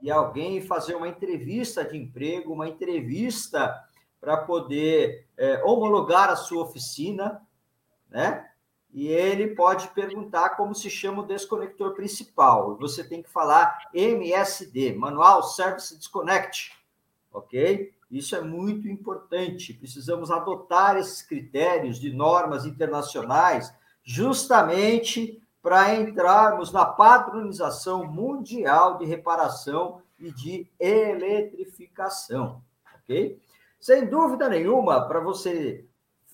de 0.00 0.10
alguém 0.10 0.60
fazer 0.62 0.94
uma 0.94 1.08
entrevista 1.08 1.84
de 1.84 1.96
emprego, 1.96 2.52
uma 2.52 2.68
entrevista 2.68 3.74
para 4.20 4.36
poder 4.36 5.26
é, 5.36 5.62
homologar 5.64 6.30
a 6.30 6.36
sua 6.36 6.62
oficina, 6.62 7.42
né? 8.08 8.48
E 8.92 9.08
ele 9.08 9.56
pode 9.56 9.88
perguntar 9.88 10.50
como 10.50 10.72
se 10.72 10.88
chama 10.88 11.22
o 11.22 11.26
desconector 11.26 11.94
principal. 11.94 12.76
Você 12.76 13.02
tem 13.02 13.22
que 13.22 13.28
falar 13.28 13.76
MSD, 13.92 14.94
Manual 14.94 15.42
Service 15.42 15.98
Disconnect, 15.98 16.72
ok? 17.32 17.92
Isso 18.14 18.36
é 18.36 18.40
muito 18.40 18.86
importante. 18.86 19.74
Precisamos 19.74 20.30
adotar 20.30 20.96
esses 20.96 21.20
critérios 21.20 21.98
de 21.98 22.12
normas 22.12 22.64
internacionais 22.64 23.74
justamente 24.04 25.42
para 25.60 25.96
entrarmos 25.96 26.70
na 26.70 26.86
padronização 26.86 28.06
mundial 28.06 28.98
de 28.98 29.04
reparação 29.04 30.00
e 30.16 30.30
de 30.30 30.70
eletrificação, 30.78 32.62
ok? 32.94 33.40
Sem 33.80 34.06
dúvida 34.06 34.48
nenhuma, 34.48 35.08
para 35.08 35.18
você 35.18 35.84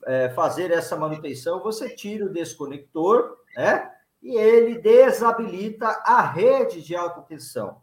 é, 0.04 0.28
fazer 0.30 0.70
essa 0.72 0.96
manutenção, 0.96 1.62
você 1.62 1.88
tira 1.88 2.26
o 2.26 2.32
desconector, 2.32 3.38
né? 3.56 3.90
E 4.22 4.36
ele 4.36 4.78
desabilita 4.78 5.88
a 6.04 6.20
rede 6.20 6.82
de 6.82 6.94
alta 6.94 7.22
tensão, 7.22 7.80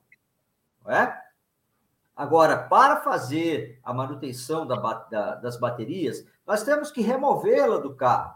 não 0.85 0.91
é? 0.91 1.26
Agora, 2.17 2.57
para 2.57 2.95
fazer 3.01 3.79
a 3.83 3.93
manutenção 3.93 4.65
da, 4.65 4.75
da, 4.75 5.35
das 5.35 5.59
baterias, 5.59 6.25
nós 6.47 6.63
temos 6.63 6.89
que 6.89 6.99
removê-la 6.99 7.77
do 7.77 7.93
carro. 7.93 8.35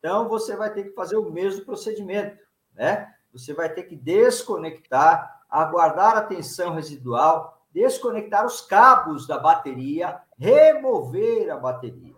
Então, 0.00 0.28
você 0.28 0.56
vai 0.56 0.72
ter 0.72 0.82
que 0.82 0.90
fazer 0.90 1.16
o 1.16 1.30
mesmo 1.30 1.64
procedimento, 1.64 2.36
né? 2.74 3.14
Você 3.32 3.54
vai 3.54 3.72
ter 3.72 3.84
que 3.84 3.94
desconectar, 3.94 5.44
aguardar 5.48 6.16
a 6.16 6.22
tensão 6.22 6.74
residual, 6.74 7.64
desconectar 7.72 8.44
os 8.44 8.60
cabos 8.60 9.24
da 9.24 9.38
bateria, 9.38 10.20
remover 10.36 11.50
a 11.50 11.56
bateria. 11.56 12.14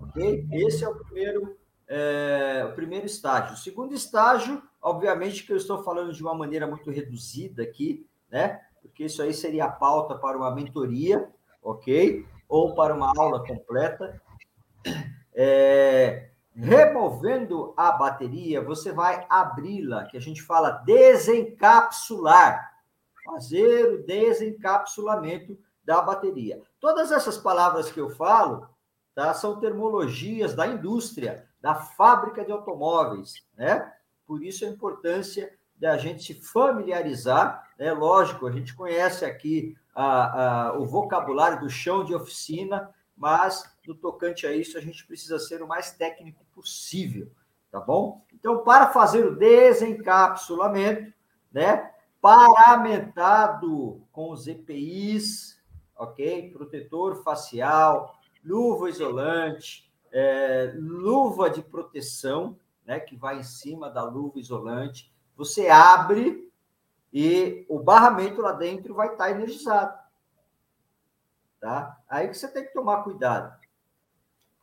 Ok? 0.00 0.48
Esse 0.50 0.84
é 0.84 0.88
o 0.88 0.96
primeiro, 0.96 1.56
é, 1.86 2.66
o 2.68 2.74
primeiro 2.74 3.06
estágio. 3.06 3.54
O 3.54 3.58
segundo 3.58 3.94
estágio, 3.94 4.60
obviamente, 4.82 5.44
que 5.44 5.52
eu 5.52 5.56
estou 5.56 5.84
falando 5.84 6.12
de 6.12 6.22
uma 6.22 6.34
maneira 6.34 6.66
muito 6.66 6.90
reduzida 6.90 7.62
aqui, 7.62 8.04
né? 8.28 8.60
Porque 8.86 9.04
isso 9.04 9.22
aí 9.22 9.32
seria 9.32 9.66
a 9.66 9.70
pauta 9.70 10.14
para 10.14 10.36
uma 10.36 10.50
mentoria, 10.50 11.28
ok? 11.62 12.26
Ou 12.48 12.74
para 12.74 12.94
uma 12.94 13.12
aula 13.16 13.44
completa. 13.44 14.20
É, 15.34 16.30
Removendo 16.58 17.74
a 17.76 17.92
bateria, 17.92 18.62
você 18.62 18.90
vai 18.90 19.26
abri-la, 19.28 20.06
que 20.06 20.16
a 20.16 20.20
gente 20.20 20.42
fala 20.42 20.70
desencapsular. 20.86 22.72
Fazer 23.26 23.92
o 23.92 24.06
desencapsulamento 24.06 25.58
da 25.84 26.00
bateria. 26.00 26.62
Todas 26.80 27.12
essas 27.12 27.36
palavras 27.36 27.90
que 27.90 28.00
eu 28.00 28.08
falo 28.08 28.66
tá, 29.14 29.34
são 29.34 29.60
termologias 29.60 30.54
da 30.54 30.66
indústria, 30.66 31.46
da 31.60 31.74
fábrica 31.74 32.42
de 32.42 32.52
automóveis, 32.52 33.44
né? 33.54 33.92
Por 34.26 34.42
isso 34.42 34.64
a 34.64 34.68
importância 34.68 35.52
da 35.74 35.98
gente 35.98 36.22
se 36.22 36.40
familiarizar, 36.40 37.65
né? 37.78 37.92
lógico, 37.92 38.46
a 38.46 38.52
gente 38.52 38.74
conhece 38.74 39.24
aqui 39.24 39.76
a, 39.94 40.68
a, 40.68 40.78
o 40.78 40.86
vocabulário 40.86 41.60
do 41.60 41.70
chão 41.70 42.04
de 42.04 42.14
oficina, 42.14 42.90
mas 43.16 43.64
no 43.86 43.94
tocante 43.94 44.46
a 44.46 44.52
isso, 44.52 44.76
a 44.76 44.80
gente 44.80 45.06
precisa 45.06 45.38
ser 45.38 45.62
o 45.62 45.68
mais 45.68 45.92
técnico 45.92 46.44
possível, 46.54 47.30
tá 47.70 47.80
bom? 47.80 48.22
Então, 48.34 48.62
para 48.62 48.88
fazer 48.88 49.24
o 49.24 49.36
desencapsulamento, 49.36 51.12
né, 51.52 51.90
paramentado 52.20 54.02
com 54.12 54.30
os 54.30 54.46
EPIs, 54.46 55.58
ok? 55.96 56.50
Protetor 56.50 57.22
facial, 57.22 58.18
luva 58.44 58.90
isolante, 58.90 59.90
é, 60.12 60.72
luva 60.76 61.48
de 61.48 61.62
proteção, 61.62 62.58
né, 62.84 63.00
que 63.00 63.16
vai 63.16 63.38
em 63.38 63.42
cima 63.42 63.90
da 63.90 64.02
luva 64.02 64.38
isolante. 64.38 65.12
Você 65.36 65.68
abre 65.68 66.50
e 67.18 67.64
o 67.66 67.78
barramento 67.78 68.42
lá 68.42 68.52
dentro 68.52 68.94
vai 68.94 69.12
estar 69.12 69.30
energizado. 69.30 69.98
Tá? 71.58 71.98
Aí 72.06 72.28
que 72.28 72.34
você 72.34 72.46
tem 72.46 72.64
que 72.64 72.74
tomar 72.74 73.02
cuidado 73.02 73.56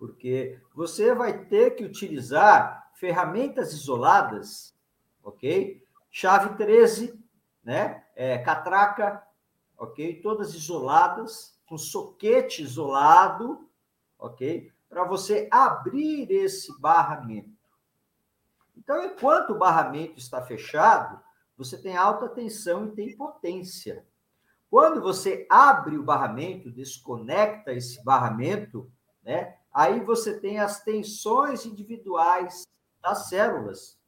porque 0.03 0.59
você 0.75 1.15
vai 1.15 1.45
ter 1.45 1.77
que 1.77 1.85
utilizar 1.85 2.91
ferramentas 2.95 3.71
isoladas, 3.71 4.75
ok? 5.23 5.81
Chave 6.11 6.57
13, 6.57 7.17
né? 7.63 8.03
É, 8.13 8.37
catraca, 8.37 9.25
ok? 9.77 10.19
Todas 10.21 10.53
isoladas, 10.53 11.57
com 11.65 11.77
soquete 11.77 12.63
isolado, 12.63 13.65
ok? 14.19 14.73
Para 14.89 15.05
você 15.05 15.47
abrir 15.49 16.29
esse 16.29 16.77
barramento. 16.81 17.57
Então, 18.75 19.05
enquanto 19.05 19.51
o 19.51 19.57
barramento 19.57 20.19
está 20.19 20.41
fechado, 20.41 21.22
você 21.57 21.77
tem 21.77 21.95
alta 21.95 22.27
tensão 22.29 22.87
e 22.87 22.91
tem 22.91 23.15
potência. 23.15 24.05
Quando 24.69 25.01
você 25.01 25.45
abre 25.49 25.97
o 25.97 26.03
barramento, 26.03 26.71
desconecta 26.71 27.71
esse 27.71 28.03
barramento, 28.03 28.91
né? 29.23 29.55
Aí 29.71 29.99
você 29.99 30.39
tem 30.39 30.59
as 30.59 30.83
tensões 30.83 31.65
individuais 31.65 32.67
das 33.01 33.29
células, 33.29 33.99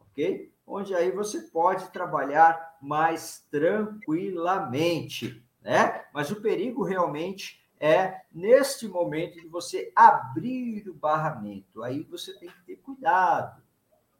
ok? 0.00 0.50
Onde 0.66 0.94
aí 0.94 1.10
você 1.10 1.40
pode 1.40 1.90
trabalhar 1.90 2.76
mais 2.80 3.46
tranquilamente, 3.50 5.44
né? 5.60 6.06
Mas 6.12 6.30
o 6.30 6.40
perigo 6.40 6.82
realmente 6.82 7.62
é 7.78 8.22
neste 8.32 8.88
momento 8.88 9.40
de 9.40 9.46
você 9.46 9.92
abrir 9.94 10.88
o 10.88 10.94
barramento. 10.94 11.82
Aí 11.82 12.02
você 12.02 12.32
tem 12.38 12.48
que 12.48 12.62
ter 12.64 12.76
cuidado, 12.76 13.62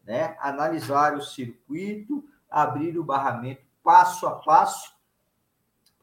né? 0.04 0.36
Analisar 0.38 1.16
o 1.16 1.22
circuito, 1.22 2.22
abrir 2.50 2.98
o 2.98 3.04
barramento 3.04 3.62
passo 3.82 4.26
a 4.26 4.36
passo 4.36 4.94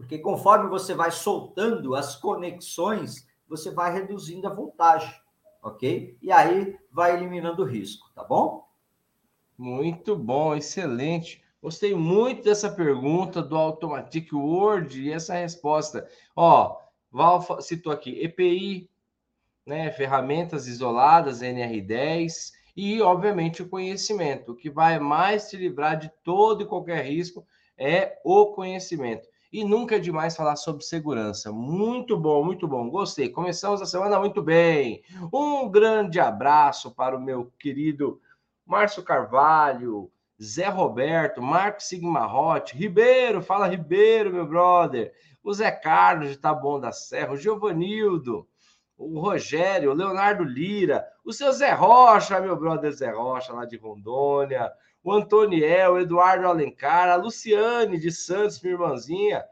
porque 0.02 0.18
conforme 0.18 0.68
você 0.68 0.96
vai 0.96 1.12
soltando 1.12 1.94
as 1.94 2.16
conexões, 2.16 3.28
você 3.48 3.70
vai 3.70 3.94
reduzindo 3.94 4.48
a 4.48 4.54
voltagem, 4.54 5.14
ok? 5.62 6.18
E 6.20 6.32
aí 6.32 6.76
vai 6.92 7.16
eliminando 7.16 7.62
o 7.62 7.68
risco, 7.68 8.10
tá 8.16 8.24
bom? 8.24 8.68
Muito 9.56 10.16
bom, 10.16 10.56
excelente. 10.56 11.44
Gostei 11.62 11.94
muito 11.94 12.44
dessa 12.44 12.72
pergunta 12.72 13.44
do 13.44 13.56
Automatic 13.56 14.34
Word 14.34 15.00
e 15.00 15.12
essa 15.12 15.36
resposta. 15.36 16.10
Ó, 16.36 16.80
Val 17.12 17.62
citou 17.62 17.94
aqui 17.94 18.24
EPI, 18.24 18.90
né, 19.64 19.92
ferramentas 19.92 20.66
isoladas, 20.66 21.44
NR10 21.44 22.54
e, 22.76 23.02
obviamente, 23.02 23.62
o 23.62 23.70
conhecimento. 23.70 24.52
O 24.52 24.56
que 24.56 24.70
vai 24.70 25.00
mais 25.00 25.50
te 25.50 25.58
livrar 25.58 25.98
de 25.98 26.12
todo 26.24 26.64
e 26.64 26.68
qualquer 26.68 27.06
risco 27.06 27.46
é 27.78 28.20
o 28.24 28.48
conhecimento. 28.48 29.28
E 29.52 29.66
nunca 29.66 29.98
é 29.98 30.00
demais 30.00 30.36
falar 30.36 30.56
sobre 30.56 30.84
segurança. 30.84 31.52
Muito 31.52 32.18
bom, 32.18 32.44
muito 32.44 32.68
bom. 32.68 32.90
Gostei. 32.90 33.28
Começamos 33.28 33.82
a 33.82 33.86
semana 33.86 34.18
muito 34.18 34.42
bem. 34.42 35.04
Um 35.34 35.70
grande 35.70 36.20
abraço 36.20 36.92
para 36.96 37.18
o 37.18 37.22
meu 37.22 37.52
querido 37.60 38.22
Márcio 38.66 39.04
Carvalho, 39.04 40.10
Zé 40.42 40.70
Roberto, 40.70 41.42
Marco 41.42 41.84
Sigmarote, 41.84 42.78
Ribeiro, 42.78 43.42
fala 43.42 43.68
Ribeiro, 43.68 44.32
meu 44.32 44.48
brother. 44.48 45.14
O 45.44 45.54
Zé 45.54 45.70
Carlos 45.70 46.30
de 46.30 46.38
Taboão 46.38 46.80
da 46.80 46.92
Serra, 46.92 47.34
o 47.34 47.38
Giovanildo, 47.38 48.48
o 49.02 49.20
Rogério, 49.20 49.92
o 49.92 49.94
Leonardo 49.96 50.44
Lira, 50.44 51.08
o 51.26 51.34
seu 51.34 51.52
Zé 51.52 51.72
Rocha, 51.72 52.40
meu 52.40 52.56
brother 52.56 52.92
Zé 52.92 53.10
Rocha, 53.10 53.52
lá 53.52 53.66
de 53.66 53.76
Rondônia, 53.76 54.72
o 55.04 55.12
Antoniel, 55.12 55.94
o 55.94 56.00
Eduardo 56.00 56.48
Alencar, 56.48 57.10
a 57.10 57.16
Luciane 57.16 58.00
de 58.00 58.12
Santos, 58.12 58.62
minha 58.62 58.76
irmãzinha. 58.76 59.44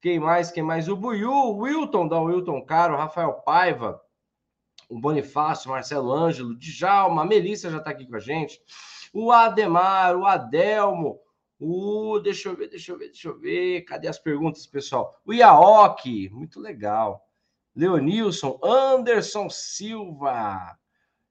Quem 0.00 0.18
mais? 0.18 0.50
Quem 0.50 0.62
mais? 0.62 0.88
O 0.88 0.96
Buiu, 0.96 1.30
o 1.30 1.58
Wilton, 1.58 2.08
da 2.08 2.18
Wilton 2.20 2.64
Caro, 2.64 2.96
Rafael 2.96 3.34
Paiva, 3.44 4.00
o 4.88 4.98
Bonifácio, 4.98 5.70
Marcelo 5.70 6.10
Ângelo, 6.10 6.56
Djalma, 6.56 7.22
a 7.22 7.26
Melissa 7.26 7.70
já 7.70 7.78
está 7.78 7.90
aqui 7.90 8.06
com 8.06 8.16
a 8.16 8.20
gente, 8.20 8.58
o 9.12 9.30
Ademar, 9.30 10.16
o 10.16 10.24
Adelmo, 10.24 11.20
o. 11.60 12.18
Deixa 12.20 12.48
eu 12.48 12.56
ver, 12.56 12.68
deixa 12.68 12.92
eu 12.92 12.98
ver, 12.98 13.06
deixa 13.08 13.28
eu 13.28 13.38
ver. 13.38 13.82
Cadê 13.82 14.08
as 14.08 14.18
perguntas, 14.18 14.66
pessoal? 14.66 15.14
O 15.26 15.34
Iaoki, 15.34 16.30
muito 16.30 16.60
legal. 16.60 17.27
Leonilson, 17.78 18.58
Anderson 18.60 19.48
Silva. 19.48 20.76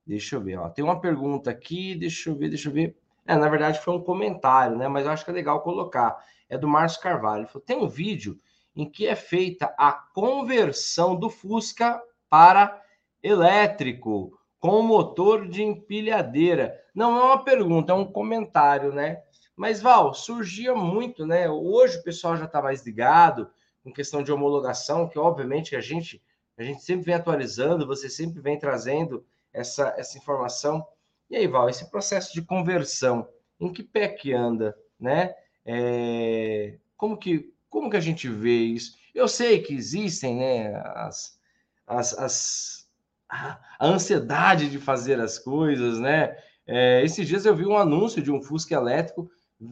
Deixa 0.05 0.37
eu 0.37 0.41
ver, 0.41 0.57
ó. 0.57 0.69
Tem 0.69 0.81
uma 0.81 1.01
pergunta 1.01 1.51
aqui, 1.51 1.93
deixa 1.93 2.29
eu 2.29 2.35
ver, 2.37 2.47
deixa 2.47 2.69
eu 2.69 2.73
ver. 2.73 2.95
É, 3.25 3.35
na 3.35 3.49
verdade 3.49 3.81
foi 3.81 3.93
um 3.93 4.01
comentário, 4.01 4.77
né? 4.77 4.87
Mas 4.87 5.05
eu 5.05 5.11
acho 5.11 5.25
que 5.25 5.31
é 5.31 5.33
legal 5.33 5.61
colocar. 5.61 6.17
É 6.47 6.57
do 6.57 6.65
Márcio 6.65 7.01
Carvalho. 7.01 7.41
Ele 7.41 7.47
falou, 7.47 7.65
tem 7.65 7.75
um 7.75 7.89
vídeo 7.89 8.39
em 8.73 8.89
que 8.89 9.05
é 9.05 9.13
feita 9.13 9.75
a 9.77 9.91
conversão 9.91 11.17
do 11.17 11.29
Fusca 11.29 12.01
para 12.29 12.81
elétrico 13.21 14.39
com 14.57 14.81
motor 14.81 15.49
de 15.49 15.61
empilhadeira. 15.61 16.81
Não 16.95 17.19
é 17.19 17.23
uma 17.25 17.43
pergunta, 17.43 17.91
é 17.91 17.95
um 17.95 18.09
comentário, 18.09 18.93
né? 18.93 19.21
Mas 19.53 19.81
Val, 19.81 20.13
surgia 20.13 20.73
muito, 20.73 21.25
né? 21.25 21.49
Hoje 21.49 21.97
o 21.97 22.03
pessoal 22.03 22.37
já 22.37 22.45
está 22.45 22.61
mais 22.61 22.85
ligado 22.85 23.49
com 23.83 23.91
questão 23.91 24.23
de 24.23 24.31
homologação, 24.31 25.09
que 25.09 25.19
obviamente 25.19 25.75
a 25.75 25.81
gente 25.81 26.21
a 26.57 26.63
gente 26.63 26.81
sempre 26.83 27.05
vem 27.05 27.15
atualizando, 27.15 27.85
você 27.85 28.09
sempre 28.09 28.41
vem 28.41 28.57
trazendo 28.57 29.25
essa, 29.53 29.93
essa 29.97 30.17
informação. 30.17 30.85
E 31.29 31.35
aí, 31.35 31.47
Val, 31.47 31.69
esse 31.69 31.89
processo 31.89 32.33
de 32.33 32.41
conversão, 32.41 33.27
em 33.59 33.71
que 33.71 33.83
pé 33.83 34.07
que 34.07 34.33
anda, 34.33 34.75
né? 34.99 35.35
É, 35.65 36.77
como, 36.95 37.17
que, 37.17 37.53
como 37.69 37.89
que 37.89 37.97
a 37.97 38.01
gente 38.01 38.27
vê 38.27 38.57
isso? 38.57 38.97
Eu 39.13 39.27
sei 39.27 39.61
que 39.61 39.73
existem, 39.73 40.37
né, 40.37 40.75
as, 40.95 41.39
as, 41.85 42.17
as 42.17 42.87
a 43.29 43.59
ansiedade 43.81 44.69
de 44.69 44.79
fazer 44.79 45.19
as 45.19 45.37
coisas, 45.37 45.99
né? 45.99 46.37
É, 46.65 47.03
esses 47.03 47.27
dias 47.27 47.45
eu 47.45 47.55
vi 47.55 47.65
um 47.65 47.77
anúncio 47.77 48.21
de 48.21 48.31
um 48.31 48.41
Fusca 48.41 48.75
elétrico 48.75 49.29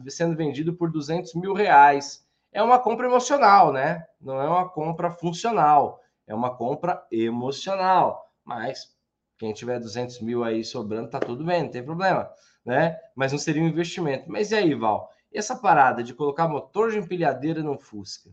sendo 0.08 0.36
vendido 0.36 0.74
por 0.74 0.90
200 0.90 1.34
mil 1.34 1.52
reais. 1.52 2.24
É 2.52 2.62
uma 2.62 2.78
compra 2.78 3.06
emocional, 3.06 3.72
né? 3.72 4.04
Não 4.20 4.40
é 4.40 4.48
uma 4.48 4.68
compra 4.68 5.10
funcional, 5.10 6.00
é 6.26 6.34
uma 6.34 6.54
compra 6.56 7.06
emocional. 7.10 8.32
Mas 8.44 8.94
quem 9.38 9.52
tiver 9.52 9.78
200 9.78 10.20
mil 10.20 10.44
aí 10.44 10.64
sobrando, 10.64 11.10
tá 11.10 11.20
tudo 11.20 11.44
bem, 11.44 11.64
não 11.64 11.70
tem 11.70 11.84
problema, 11.84 12.30
né? 12.64 12.98
Mas 13.14 13.32
não 13.32 13.38
seria 13.38 13.62
um 13.62 13.68
investimento. 13.68 14.30
Mas 14.30 14.50
e 14.50 14.54
aí, 14.54 14.74
Val? 14.74 15.10
E 15.32 15.38
essa 15.38 15.56
parada 15.56 16.02
de 16.02 16.14
colocar 16.14 16.48
motor 16.48 16.90
de 16.90 16.98
empilhadeira 16.98 17.62
no 17.62 17.78
Fusca? 17.78 18.30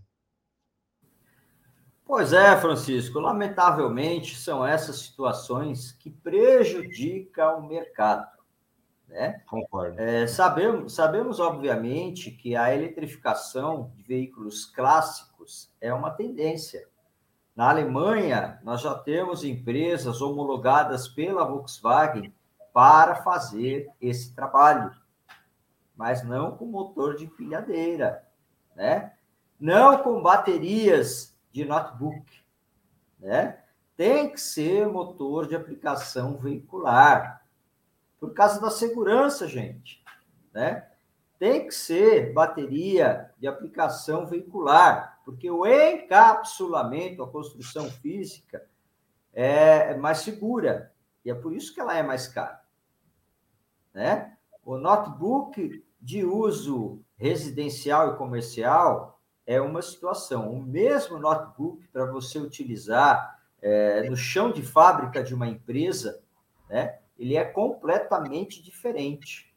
Pois 2.06 2.34
é, 2.34 2.56
Francisco. 2.58 3.20
Lamentavelmente, 3.20 4.36
são 4.36 4.66
essas 4.66 4.98
situações 4.98 5.92
que 5.94 6.10
prejudicam 6.10 7.60
o 7.60 7.68
mercado. 7.68 8.32
Né? 9.08 9.42
Concordo. 9.46 10.00
É, 10.00 10.28
sabemos, 10.28 10.94
sabemos, 10.94 11.40
obviamente, 11.40 12.32
que 12.32 12.56
a 12.56 12.74
eletrificação 12.74 13.92
de 13.96 14.04
veículos 14.04 14.66
clássicos 14.66 15.72
é 15.80 15.94
uma 15.94 16.12
tendência. 16.12 16.88
Na 17.56 17.70
Alemanha, 17.70 18.60
nós 18.64 18.82
já 18.82 18.96
temos 18.96 19.44
empresas 19.44 20.22
homologadas 20.22 21.08
pela 21.08 21.46
Volkswagen 21.46 22.34
para 22.74 23.16
fazer 23.18 23.92
esse 24.02 24.34
trabalho, 24.34 24.92
mas 25.96 26.24
não 26.24 26.58
com 26.58 26.66
motor 26.66 27.16
de 27.16 27.26
empilhadeira, 27.26 28.28
né? 28.76 29.14
Não 29.60 30.00
com 30.00 30.20
baterias 30.20 31.38
de 31.52 31.64
notebook, 31.64 32.26
né? 33.20 33.60
Tem 33.96 34.32
que 34.32 34.42
ser 34.42 34.88
motor 34.88 35.48
de 35.48 35.56
aplicação 35.56 36.36
veicular, 36.36 37.46
por 38.20 38.34
causa 38.34 38.60
da 38.60 38.72
segurança, 38.72 39.48
gente, 39.48 40.04
né? 40.52 40.88
Tem 41.38 41.68
que 41.68 41.72
ser 41.76 42.34
bateria 42.34 43.32
de 43.38 43.46
aplicação 43.48 44.26
veicular 44.26 45.13
porque 45.24 45.50
o 45.50 45.66
encapsulamento, 45.66 47.24
a 47.24 47.30
construção 47.30 47.90
física, 47.90 48.66
é 49.34 49.96
mais 49.96 50.20
segura, 50.20 50.94
e 51.26 51.32
é 51.32 51.34
por 51.34 51.54
isso 51.54 51.74
que 51.74 51.80
ela 51.80 51.98
é 51.98 52.04
mais 52.04 52.28
cara. 52.28 52.62
Né? 53.94 54.36
O 54.64 54.78
notebook 54.78 55.84
de 56.00 56.26
uso 56.26 57.02
residencial 57.16 58.14
e 58.14 58.18
comercial 58.18 59.22
é 59.46 59.62
uma 59.62 59.82
situação. 59.82 60.52
O 60.52 60.62
mesmo 60.62 61.18
notebook 61.18 61.88
para 61.88 62.06
você 62.06 62.40
utilizar 62.40 63.40
é, 63.62 64.10
no 64.10 64.16
chão 64.16 64.52
de 64.52 64.62
fábrica 64.62 65.24
de 65.24 65.34
uma 65.34 65.48
empresa, 65.48 66.22
né? 66.70 67.00
ele 67.18 67.38
é 67.38 67.46
completamente 67.46 68.62
diferente, 68.62 69.54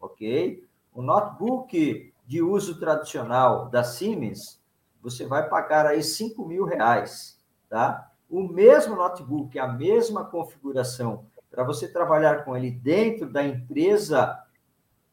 ok? 0.00 0.64
O 0.92 1.02
notebook 1.02 2.12
de 2.24 2.42
uso 2.42 2.78
tradicional 2.78 3.68
da 3.68 3.82
Siemens 3.82 4.61
você 5.02 5.26
vai 5.26 5.48
pagar 5.48 5.84
aí 5.84 6.02
5 6.02 6.46
mil 6.46 6.64
reais, 6.64 7.38
tá? 7.68 8.10
O 8.30 8.42
mesmo 8.42 8.94
notebook, 8.94 9.58
a 9.58 9.66
mesma 9.66 10.24
configuração, 10.24 11.26
para 11.50 11.64
você 11.64 11.86
trabalhar 11.86 12.44
com 12.44 12.56
ele 12.56 12.70
dentro 12.70 13.28
da 13.28 13.44
empresa, 13.44 14.42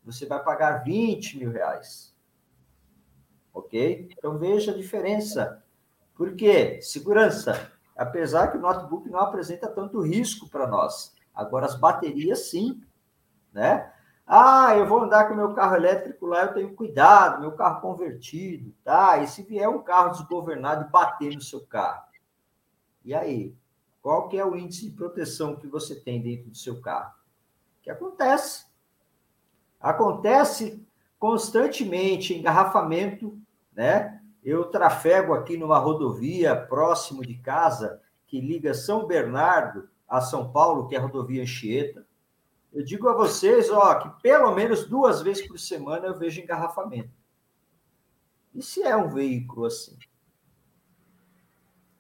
você 0.04 0.26
vai 0.26 0.42
pagar 0.42 0.84
20 0.84 1.40
mil 1.40 1.52
reais. 1.52 2.16
Ok? 3.54 4.08
Então 4.12 4.38
veja 4.38 4.72
a 4.72 4.78
diferença. 4.78 5.62
Por 6.16 6.36
quê? 6.36 6.80
Segurança. 6.82 7.72
Apesar 7.96 8.48
que 8.48 8.58
o 8.58 8.62
notebook 8.62 9.10
não 9.10 9.20
apresenta 9.20 9.68
tanto 9.68 10.02
risco 10.02 10.48
para 10.48 10.66
nós. 10.66 11.14
Agora 11.34 11.66
as 11.66 11.76
baterias 11.76 12.50
sim, 12.50 12.82
né? 13.52 13.92
Ah, 14.32 14.78
eu 14.78 14.86
vou 14.86 15.02
andar 15.02 15.28
com 15.28 15.34
meu 15.34 15.56
carro 15.56 15.76
elétrico 15.76 16.28
lá, 16.28 16.44
eu 16.44 16.54
tenho 16.54 16.76
cuidado, 16.76 17.42
meu 17.42 17.54
carro 17.54 17.82
convertido, 17.82 18.72
tá? 18.84 19.18
E 19.18 19.28
se 19.28 19.42
vier 19.42 19.68
um 19.68 19.82
carro 19.82 20.12
desgovernado 20.12 20.86
e 20.86 20.92
bater 20.92 21.34
no 21.34 21.42
seu 21.42 21.66
carro? 21.66 22.04
E 23.04 23.12
aí? 23.12 23.56
Qual 24.04 24.30
que 24.30 24.38
é 24.38 24.46
o 24.46 24.56
índice 24.56 24.88
de 24.88 24.96
proteção 24.96 25.56
que 25.56 25.66
você 25.66 25.96
tem 25.96 26.22
dentro 26.22 26.52
do 26.52 26.56
seu 26.56 26.80
carro? 26.80 27.12
O 27.80 27.82
que 27.82 27.90
acontece? 27.90 28.68
Acontece 29.80 30.88
constantemente 31.18 32.38
engarrafamento, 32.38 33.36
né? 33.74 34.22
Eu 34.44 34.66
trafego 34.66 35.34
aqui 35.34 35.58
numa 35.58 35.80
rodovia 35.80 36.56
próximo 36.56 37.24
de 37.24 37.34
casa 37.34 38.00
que 38.28 38.40
liga 38.40 38.76
São 38.76 39.08
Bernardo 39.08 39.90
a 40.08 40.22
São 40.22 40.52
Paulo, 40.52 40.88
que 40.88 40.96
é 40.96 41.00
a 41.00 41.02
rodovia 41.02 41.42
Anchieta. 41.42 42.06
Eu 42.72 42.84
digo 42.84 43.10
a 43.10 43.14
vocês, 43.14 43.70
ó, 43.70 43.96
que 43.96 44.22
pelo 44.22 44.54
menos 44.54 44.86
duas 44.86 45.22
vezes 45.22 45.48
por 45.48 45.58
semana 45.60 46.08
eu 46.08 46.18
vejo 46.18 46.42
engarrafamento. 46.42 47.10
E 48.54 48.62
se 48.62 48.84
é 48.84 48.96
um 48.96 49.10
veículo 49.10 49.66
assim? 49.66 49.98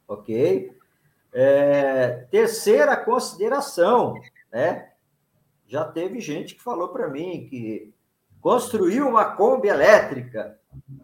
Ok? 0.07 0.75
É, 1.31 2.27
terceira 2.31 2.97
consideração, 2.97 4.15
né? 4.51 4.93
Já 5.67 5.85
teve 5.85 6.19
gente 6.19 6.55
que 6.55 6.63
falou 6.63 6.89
para 6.89 7.07
mim 7.07 7.47
que 7.47 7.93
construiu 8.41 9.07
uma 9.07 9.35
Kombi 9.35 9.67
elétrica, 9.67 10.59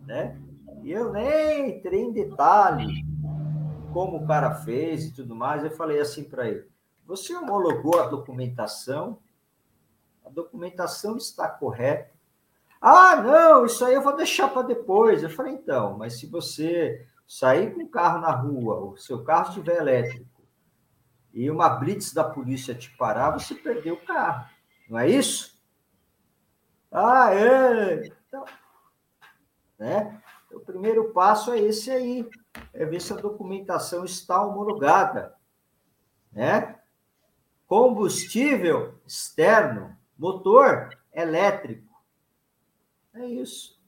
né? 0.05 0.39
E 0.83 0.91
eu 0.91 1.11
nem 1.11 1.77
entrei 1.77 2.01
em 2.01 2.11
detalhe 2.11 3.05
como 3.93 4.17
o 4.17 4.27
cara 4.27 4.55
fez 4.55 5.05
e 5.05 5.13
tudo 5.13 5.35
mais. 5.35 5.63
Eu 5.63 5.71
falei 5.71 5.99
assim 5.99 6.23
para 6.23 6.47
ele: 6.47 6.67
você 7.05 7.35
homologou 7.35 7.99
a 7.99 8.07
documentação? 8.07 9.19
A 10.25 10.29
documentação 10.29 11.15
está 11.17 11.47
correta? 11.47 12.11
Ah, 12.81 13.15
não, 13.15 13.65
isso 13.65 13.83
aí 13.85 13.93
eu 13.93 14.01
vou 14.01 14.15
deixar 14.15 14.49
para 14.49 14.63
depois. 14.63 15.23
Eu 15.23 15.29
falei, 15.29 15.53
então, 15.53 15.97
mas 15.97 16.19
se 16.19 16.27
você 16.27 17.07
sair 17.27 17.73
com 17.73 17.83
o 17.83 17.89
carro 17.89 18.19
na 18.19 18.31
rua, 18.31 18.79
o 18.79 18.97
seu 18.97 19.23
carro 19.23 19.49
estiver 19.49 19.77
elétrico, 19.77 20.25
e 21.33 21.49
uma 21.49 21.67
blitz 21.69 22.13
da 22.13 22.23
polícia 22.23 22.73
te 22.73 22.95
parar, 22.95 23.31
você 23.31 23.55
perdeu 23.55 23.95
o 23.95 24.05
carro. 24.05 24.49
Não 24.89 24.97
é 24.97 25.09
isso? 25.09 25.61
Ah, 26.91 27.33
é. 27.33 28.05
Então, 28.27 28.45
né? 29.77 30.21
O 30.51 30.59
primeiro 30.61 31.11
passo 31.11 31.51
é 31.51 31.59
esse 31.59 31.91
aí, 31.91 32.29
é 32.73 32.85
ver 32.85 33.01
se 33.01 33.11
a 33.11 33.17
documentação 33.17 34.05
está 34.05 34.41
homologada, 34.41 35.35
né? 36.31 36.79
Combustível 37.67 38.97
externo, 39.05 39.97
motor 40.17 40.89
elétrico. 41.13 41.93
É 43.13 43.25
isso, 43.25 43.79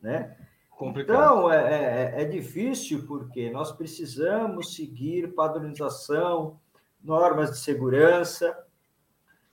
né? 0.00 0.36
Complicado. 0.70 1.16
Então, 1.16 1.52
é, 1.52 2.14
é, 2.16 2.22
é 2.22 2.24
difícil 2.24 3.06
porque 3.06 3.50
nós 3.50 3.72
precisamos 3.72 4.74
seguir 4.74 5.34
padronização, 5.34 6.60
normas 7.02 7.50
de 7.50 7.58
segurança, 7.58 8.56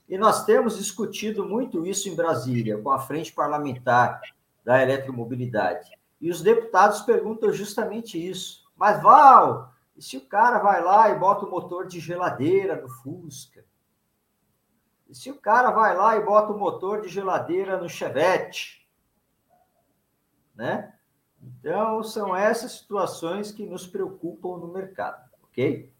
e 0.07 0.17
nós 0.17 0.43
temos 0.45 0.77
discutido 0.77 1.45
muito 1.45 1.85
isso 1.85 2.09
em 2.09 2.15
Brasília, 2.15 2.77
com 2.77 2.91
a 2.91 2.99
frente 2.99 3.31
parlamentar 3.31 4.21
da 4.63 4.81
eletromobilidade. 4.81 5.91
E 6.19 6.29
os 6.29 6.41
deputados 6.41 7.01
perguntam 7.01 7.51
justamente 7.51 8.17
isso. 8.17 8.69
Mas, 8.75 9.01
Val, 9.01 9.73
e 9.95 10.01
se 10.01 10.17
o 10.17 10.25
cara 10.25 10.59
vai 10.59 10.83
lá 10.83 11.09
e 11.09 11.17
bota 11.17 11.45
o 11.45 11.49
motor 11.49 11.87
de 11.87 11.99
geladeira 11.99 12.81
no 12.81 12.89
Fusca? 12.89 13.63
Se 15.13 15.29
o 15.29 15.35
cara 15.35 15.69
vai 15.71 15.95
lá 15.95 16.17
e 16.17 16.25
bota 16.25 16.51
o 16.51 16.57
motor 16.57 17.01
de 17.01 17.07
geladeira 17.07 17.77
no 17.77 17.87
Chevette? 17.87 18.87
Né? 20.55 20.91
Então, 21.41 22.03
são 22.03 22.35
essas 22.35 22.71
situações 22.71 23.51
que 23.51 23.65
nos 23.65 23.85
preocupam 23.85 24.57
no 24.57 24.73
mercado, 24.73 25.23
ok? 25.43 25.93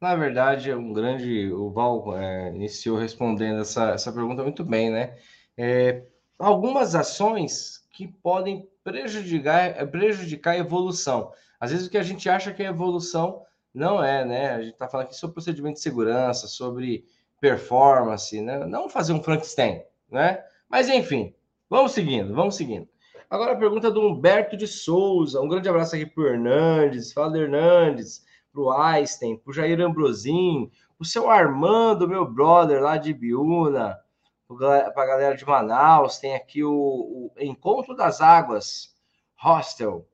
Na 0.00 0.14
verdade, 0.14 0.72
um 0.74 0.92
grande. 0.92 1.50
O 1.52 1.70
Val 1.70 2.16
é, 2.18 2.48
iniciou 2.54 2.98
respondendo 2.98 3.60
essa, 3.60 3.90
essa 3.90 4.12
pergunta 4.12 4.42
muito 4.42 4.64
bem, 4.64 4.90
né? 4.90 5.16
É, 5.56 6.04
algumas 6.38 6.94
ações 6.94 7.86
que 7.90 8.08
podem 8.08 8.68
prejudicar, 8.82 9.86
prejudicar 9.86 10.50
a 10.52 10.58
evolução. 10.58 11.32
Às 11.58 11.70
vezes 11.70 11.86
o 11.86 11.90
que 11.90 11.96
a 11.96 12.02
gente 12.02 12.28
acha 12.28 12.52
que 12.52 12.62
é 12.62 12.66
evolução 12.66 13.46
não 13.72 14.02
é, 14.02 14.24
né? 14.24 14.50
A 14.50 14.62
gente 14.62 14.74
está 14.74 14.88
falando 14.88 15.06
aqui 15.06 15.16
sobre 15.16 15.34
procedimento 15.34 15.76
de 15.76 15.80
segurança, 15.80 16.46
sobre 16.46 17.06
performance, 17.40 18.40
né? 18.40 18.64
Não 18.66 18.88
fazer 18.88 19.12
um 19.12 19.22
Frankenstein, 19.22 19.82
né? 20.10 20.42
Mas 20.68 20.88
enfim, 20.88 21.34
vamos 21.68 21.92
seguindo, 21.92 22.34
vamos 22.34 22.56
seguindo. 22.56 22.88
Agora 23.28 23.52
a 23.52 23.56
pergunta 23.56 23.90
do 23.90 24.00
Humberto 24.00 24.56
de 24.56 24.66
Souza. 24.66 25.40
Um 25.40 25.48
grande 25.48 25.68
abraço 25.68 25.94
aqui 25.94 26.06
para 26.06 26.22
o 26.22 26.26
Hernandes. 26.26 27.12
Fala, 27.12 27.38
Hernandes 27.38 28.24
para 28.54 28.62
o 28.62 28.70
Einstein, 28.70 29.36
para 29.36 29.50
o 29.50 29.52
Jair 29.52 29.80
Ambrosim, 29.80 30.70
o 30.98 31.04
seu 31.04 31.28
Armando, 31.28 32.08
meu 32.08 32.24
brother 32.24 32.80
lá 32.80 32.96
de 32.96 33.12
Biúna, 33.12 33.98
para 34.46 34.92
a 34.94 35.06
galera 35.06 35.36
de 35.36 35.44
Manaus, 35.44 36.18
tem 36.18 36.36
aqui 36.36 36.62
o, 36.62 36.70
o, 36.70 37.32
Encontro 37.36 37.96
das 37.96 38.20
Águas 38.20 38.94
Hostel, 39.42 40.06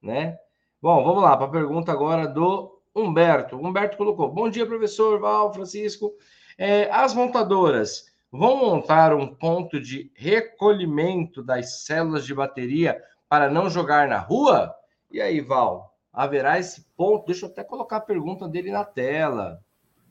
né? 0.00 0.38
Bom, 0.80 1.02
vamos 1.02 1.22
lá 1.24 1.36
para 1.36 1.46
a 1.46 1.50
pergunta 1.50 1.90
agora 1.90 2.28
do 2.28 2.80
Humberto. 2.94 3.56
Humberto 3.56 3.96
colocou: 3.96 4.30
Bom 4.30 4.48
dia, 4.48 4.64
professor 4.64 5.18
Val, 5.18 5.52
Francisco. 5.52 6.12
É, 6.58 6.90
as 6.90 7.14
montadoras 7.14 8.06
vão 8.30 8.56
montar 8.56 9.14
um 9.14 9.34
ponto 9.34 9.80
de 9.80 10.10
recolhimento 10.14 11.42
das 11.42 11.84
células 11.84 12.26
de 12.26 12.34
bateria 12.34 13.02
para 13.28 13.48
não 13.48 13.70
jogar 13.70 14.08
na 14.08 14.18
rua? 14.18 14.74
E 15.10 15.20
aí, 15.20 15.40
Val? 15.40 15.88
haverá 16.18 16.58
esse 16.58 16.84
ponto. 16.96 17.26
Deixa 17.26 17.46
eu 17.46 17.50
até 17.50 17.62
colocar 17.62 17.98
a 17.98 18.00
pergunta 18.00 18.48
dele 18.48 18.72
na 18.72 18.84
tela, 18.84 19.62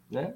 né? 0.09 0.35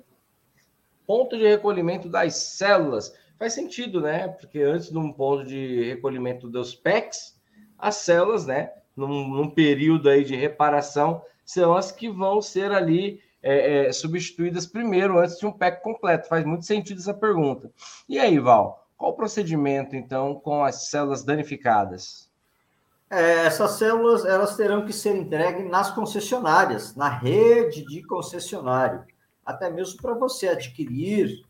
Ponto 1.08 1.38
de 1.38 1.48
recolhimento 1.48 2.10
das 2.10 2.36
células. 2.36 3.16
Faz 3.40 3.54
sentido, 3.54 4.02
né? 4.02 4.28
Porque 4.28 4.60
antes 4.60 4.90
de 4.92 4.98
um 4.98 5.14
ponto 5.14 5.46
de 5.46 5.86
recolhimento 5.86 6.50
dos 6.50 6.76
PECs, 6.76 7.40
as 7.78 7.96
células, 7.96 8.46
né? 8.46 8.74
Num, 8.96 9.30
num 9.30 9.50
período 9.50 10.10
aí 10.10 10.26
de 10.26 10.36
reparação, 10.36 11.22
são 11.46 11.74
as 11.74 11.90
que 11.90 12.10
vão 12.10 12.42
ser 12.42 12.74
ali 12.74 13.22
é, 13.42 13.88
é, 13.88 13.92
substituídas 13.92 14.66
primeiro, 14.66 15.20
antes 15.20 15.38
de 15.38 15.46
um 15.46 15.52
PEC 15.52 15.82
completo. 15.82 16.28
Faz 16.28 16.46
muito 16.46 16.66
sentido 16.66 17.00
essa 17.00 17.14
pergunta. 17.14 17.72
E 18.08 18.20
aí, 18.20 18.38
Val, 18.40 18.88
qual 18.98 19.12
o 19.12 19.16
procedimento, 19.16 19.96
então, 19.96 20.36
com 20.36 20.64
as 20.64 20.90
células 20.90 21.24
danificadas? 21.24 22.30
É, 23.10 23.46
essas 23.46 23.72
células 23.72 24.24
elas 24.24 24.56
terão 24.56 24.86
que 24.86 24.94
ser 24.94 25.16
entregues 25.18 25.70
nas 25.70 25.92
concessionárias, 25.92 26.96
na 26.96 27.10
rede 27.10 27.84
de 27.86 28.02
concessionário, 28.04 29.04
até 29.46 29.70
mesmo 29.70 30.02
para 30.02 30.14
você 30.14 30.48
adquirir 30.48 31.44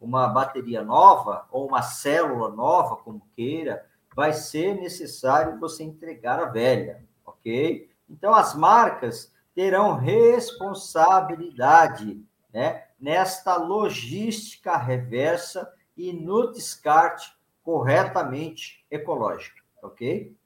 uma 0.00 0.26
bateria 0.28 0.82
nova 0.82 1.46
ou 1.52 1.68
uma 1.68 1.82
célula 1.82 2.50
nova, 2.50 2.96
como 2.96 3.28
queira, 3.32 3.86
vai 4.14 4.32
ser 4.32 4.74
necessário 4.74 5.58
você 5.60 5.84
entregar 5.84 6.40
a 6.40 6.46
velha, 6.46 7.04
ok? 7.24 7.88
Então 8.08 8.34
as 8.34 8.54
marcas 8.54 9.32
terão 9.54 9.96
responsabilidade, 9.96 12.20
né, 12.52 12.84
nesta 12.98 13.56
logística 13.56 14.76
reversa 14.76 15.72
e 15.96 16.12
no 16.12 16.50
descarte 16.50 17.32
corretamente 17.62 18.84
ecológico, 18.90 19.56
ok? 19.82 20.36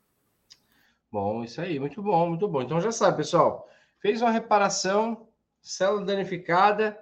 Bom, 1.10 1.42
isso 1.42 1.60
aí, 1.60 1.80
muito 1.80 2.02
bom, 2.02 2.28
muito 2.28 2.46
bom. 2.46 2.60
Então 2.60 2.80
já 2.80 2.92
sabe, 2.92 3.16
pessoal, 3.16 3.66
fez 3.98 4.20
uma 4.20 4.30
reparação, 4.30 5.26
célula 5.60 6.04
danificada, 6.04 6.98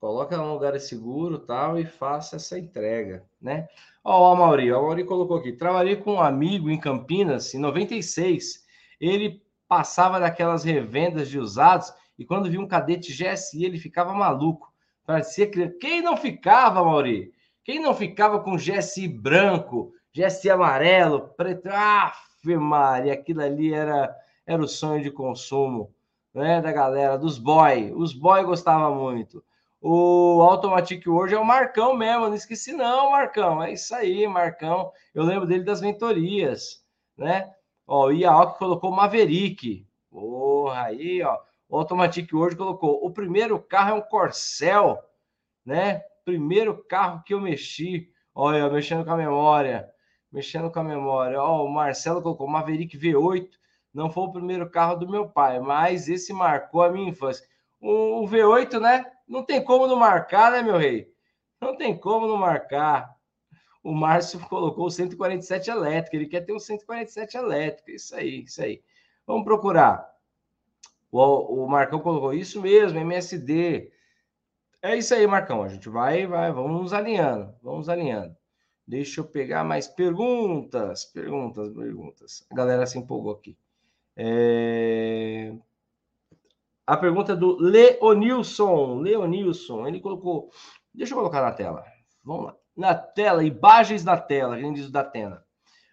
coloca 0.00 0.34
ela 0.34 0.44
num 0.44 0.54
lugar 0.54 0.78
seguro 0.80 1.38
tal 1.38 1.78
e 1.78 1.86
faça 1.86 2.36
essa 2.36 2.58
entrega, 2.58 3.24
né? 3.40 3.68
Ó, 4.04 4.32
o 4.32 4.36
Mauri, 4.36 4.72
o 4.72 4.82
Mauri 4.82 5.04
colocou 5.04 5.36
aqui, 5.36 5.52
trabalhei 5.52 5.96
com 5.96 6.14
um 6.14 6.20
amigo 6.20 6.70
em 6.70 6.78
Campinas 6.78 7.54
em 7.54 7.58
96, 7.58 8.64
ele 9.00 9.42
passava 9.68 10.20
daquelas 10.20 10.64
revendas 10.64 11.28
de 11.28 11.38
usados 11.38 11.92
e 12.18 12.24
quando 12.24 12.50
viu 12.50 12.60
um 12.60 12.68
cadete 12.68 13.12
GSI 13.12 13.64
ele 13.64 13.78
ficava 13.78 14.14
maluco, 14.14 14.72
parecia 15.04 15.46
que 15.46 15.68
quem 15.70 16.00
não 16.00 16.16
ficava, 16.16 16.82
Mauri? 16.82 17.32
Quem 17.64 17.80
não 17.80 17.94
ficava 17.94 18.38
com 18.40 18.56
GSI 18.56 19.08
branco, 19.08 19.92
GSI 20.14 20.50
amarelo, 20.50 21.28
preto, 21.36 21.68
ah, 21.72 22.12
Maria, 22.44 23.12
aquilo 23.12 23.42
ali 23.42 23.74
era, 23.74 24.14
era 24.46 24.62
o 24.62 24.68
sonho 24.68 25.02
de 25.02 25.10
consumo 25.10 25.92
né, 26.32 26.60
da 26.60 26.70
galera, 26.70 27.18
dos 27.18 27.38
boy. 27.38 27.92
Os 27.94 28.12
boy 28.12 28.44
gostavam 28.44 28.94
muito. 28.94 29.42
O 29.80 30.42
Automatic 30.42 31.06
World 31.06 31.34
é 31.34 31.38
o 31.38 31.44
Marcão 31.44 31.96
mesmo, 31.96 32.28
não 32.28 32.34
esqueci 32.34 32.72
não, 32.72 33.10
Marcão. 33.10 33.62
É 33.62 33.72
isso 33.72 33.94
aí, 33.94 34.26
Marcão. 34.28 34.92
Eu 35.14 35.24
lembro 35.24 35.46
dele 35.46 35.64
das 35.64 35.80
mentorias, 35.80 36.84
né? 37.16 37.50
Ó, 37.86 38.06
o 38.06 38.12
Iaok 38.12 38.58
colocou 38.58 38.90
Maverick. 38.90 39.86
Porra, 40.10 40.84
aí, 40.84 41.22
ó. 41.22 41.38
O 41.68 41.78
Automatic 41.78 42.32
World 42.32 42.56
colocou: 42.56 43.04
o 43.04 43.10
primeiro 43.10 43.60
carro 43.60 43.90
é 43.90 43.94
um 43.94 44.02
Corcel, 44.02 44.98
né? 45.64 46.02
Primeiro 46.24 46.84
carro 46.84 47.22
que 47.24 47.34
eu 47.34 47.40
mexi. 47.40 48.10
Olha, 48.34 48.68
mexendo 48.68 49.04
com 49.04 49.12
a 49.12 49.16
memória 49.16 49.90
mexendo 50.36 50.70
com 50.70 50.80
a 50.80 50.84
memória. 50.84 51.42
Ó, 51.42 51.64
o 51.64 51.68
Marcelo 51.68 52.20
colocou 52.20 52.46
Maverick 52.46 52.98
V8, 52.98 53.48
não 53.92 54.10
foi 54.10 54.24
o 54.24 54.32
primeiro 54.32 54.68
carro 54.68 54.96
do 54.96 55.08
meu 55.08 55.28
pai, 55.28 55.58
mas 55.58 56.08
esse 56.08 56.32
marcou 56.32 56.82
a 56.82 56.90
minha 56.90 57.08
infância. 57.08 57.46
O, 57.80 58.22
o 58.22 58.28
V8, 58.28 58.78
né? 58.78 59.06
Não 59.26 59.42
tem 59.42 59.64
como 59.64 59.86
não 59.86 59.96
marcar, 59.96 60.52
né, 60.52 60.62
meu 60.62 60.76
rei? 60.76 61.08
Não 61.58 61.74
tem 61.74 61.96
como 61.96 62.26
não 62.26 62.36
marcar. 62.36 63.15
O 63.86 63.94
Márcio 63.94 64.40
colocou 64.48 64.86
o 64.86 64.90
147 64.90 65.70
elétrico, 65.70 66.16
ele 66.16 66.26
quer 66.26 66.40
ter 66.40 66.52
um 66.52 66.58
147 66.58 67.36
elétrico, 67.36 67.92
isso 67.92 68.16
aí, 68.16 68.42
isso 68.42 68.60
aí. 68.60 68.82
Vamos 69.24 69.44
procurar. 69.44 70.12
O, 71.08 71.62
o 71.62 71.68
Marcão 71.68 72.00
colocou 72.00 72.34
isso 72.34 72.60
mesmo, 72.60 72.98
MSD. 72.98 73.92
É 74.82 74.96
isso 74.96 75.14
aí, 75.14 75.24
Marcão. 75.24 75.62
A 75.62 75.68
gente 75.68 75.88
vai, 75.88 76.26
vai, 76.26 76.50
vamos 76.50 76.82
nos 76.82 76.92
alinhando, 76.92 77.54
vamos 77.62 77.88
alinhando. 77.88 78.36
Deixa 78.84 79.20
eu 79.20 79.24
pegar 79.24 79.62
mais 79.62 79.86
perguntas, 79.86 81.04
perguntas, 81.04 81.72
perguntas. 81.72 82.44
A 82.50 82.56
galera 82.56 82.86
se 82.86 82.98
empolgou 82.98 83.34
aqui. 83.34 83.56
É... 84.16 85.54
A 86.84 86.96
pergunta 86.96 87.36
do 87.36 87.56
Leonilson. 87.60 88.98
Leonilson, 88.98 89.86
ele 89.86 90.00
colocou. 90.00 90.50
Deixa 90.92 91.14
eu 91.14 91.18
colocar 91.18 91.40
na 91.40 91.52
tela. 91.52 91.84
Vamos 92.24 92.46
lá. 92.46 92.65
Na 92.76 92.94
tela, 92.94 93.42
imagens 93.42 94.04
na 94.04 94.18
tela, 94.18 94.58
quem 94.58 94.72
diz 94.72 94.90
da 94.90 95.00
Atena. 95.00 95.42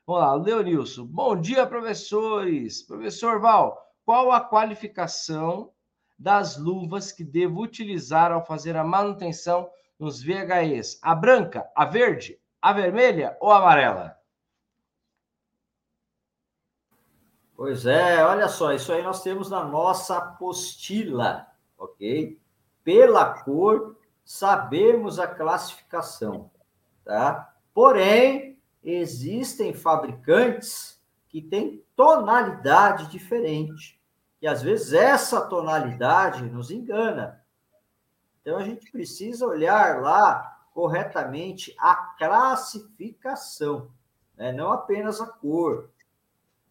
Vamos 0.05 0.21
lá, 0.21 0.35
Leonilson. 0.35 1.05
Bom 1.05 1.39
dia, 1.39 1.65
professores. 1.65 2.81
Professor 2.81 3.39
Val, 3.39 3.81
qual 4.05 4.33
a 4.33 4.41
qualificação 4.41 5.71
das 6.19 6.57
luvas 6.57 7.11
que 7.11 7.23
devo 7.23 7.61
utilizar 7.61 8.33
ao 8.33 8.45
fazer 8.45 8.75
a 8.75 8.83
manutenção 8.83 9.69
nos 9.97 10.21
VHEs? 10.21 10.99
A 11.01 11.15
branca, 11.15 11.65
a 11.73 11.85
verde, 11.85 12.37
a 12.61 12.73
vermelha 12.73 13.37
ou 13.39 13.49
a 13.49 13.59
amarela? 13.59 14.17
Pois 17.55 17.85
é, 17.85 18.21
olha 18.25 18.49
só, 18.49 18.73
isso 18.73 18.91
aí 18.91 19.01
nós 19.01 19.23
temos 19.23 19.49
na 19.49 19.63
nossa 19.63 20.17
apostila, 20.17 21.47
ok? 21.77 22.37
Pela 22.83 23.41
cor, 23.41 23.95
sabemos 24.25 25.17
a 25.17 25.27
classificação, 25.27 26.51
tá? 27.03 27.55
Porém, 27.73 28.59
existem 28.83 29.73
fabricantes 29.73 31.01
que 31.29 31.41
têm 31.41 31.83
tonalidade 31.95 33.07
diferente, 33.07 33.99
e 34.41 34.47
às 34.47 34.61
vezes 34.61 34.93
essa 34.93 35.41
tonalidade 35.41 36.43
nos 36.43 36.69
engana. 36.69 37.43
Então 38.41 38.57
a 38.57 38.63
gente 38.63 38.91
precisa 38.91 39.47
olhar 39.47 40.01
lá 40.01 40.59
corretamente 40.73 41.73
a 41.79 41.95
classificação, 42.17 43.89
né? 44.35 44.51
não 44.51 44.71
apenas 44.71 45.21
a 45.21 45.27
cor, 45.27 45.89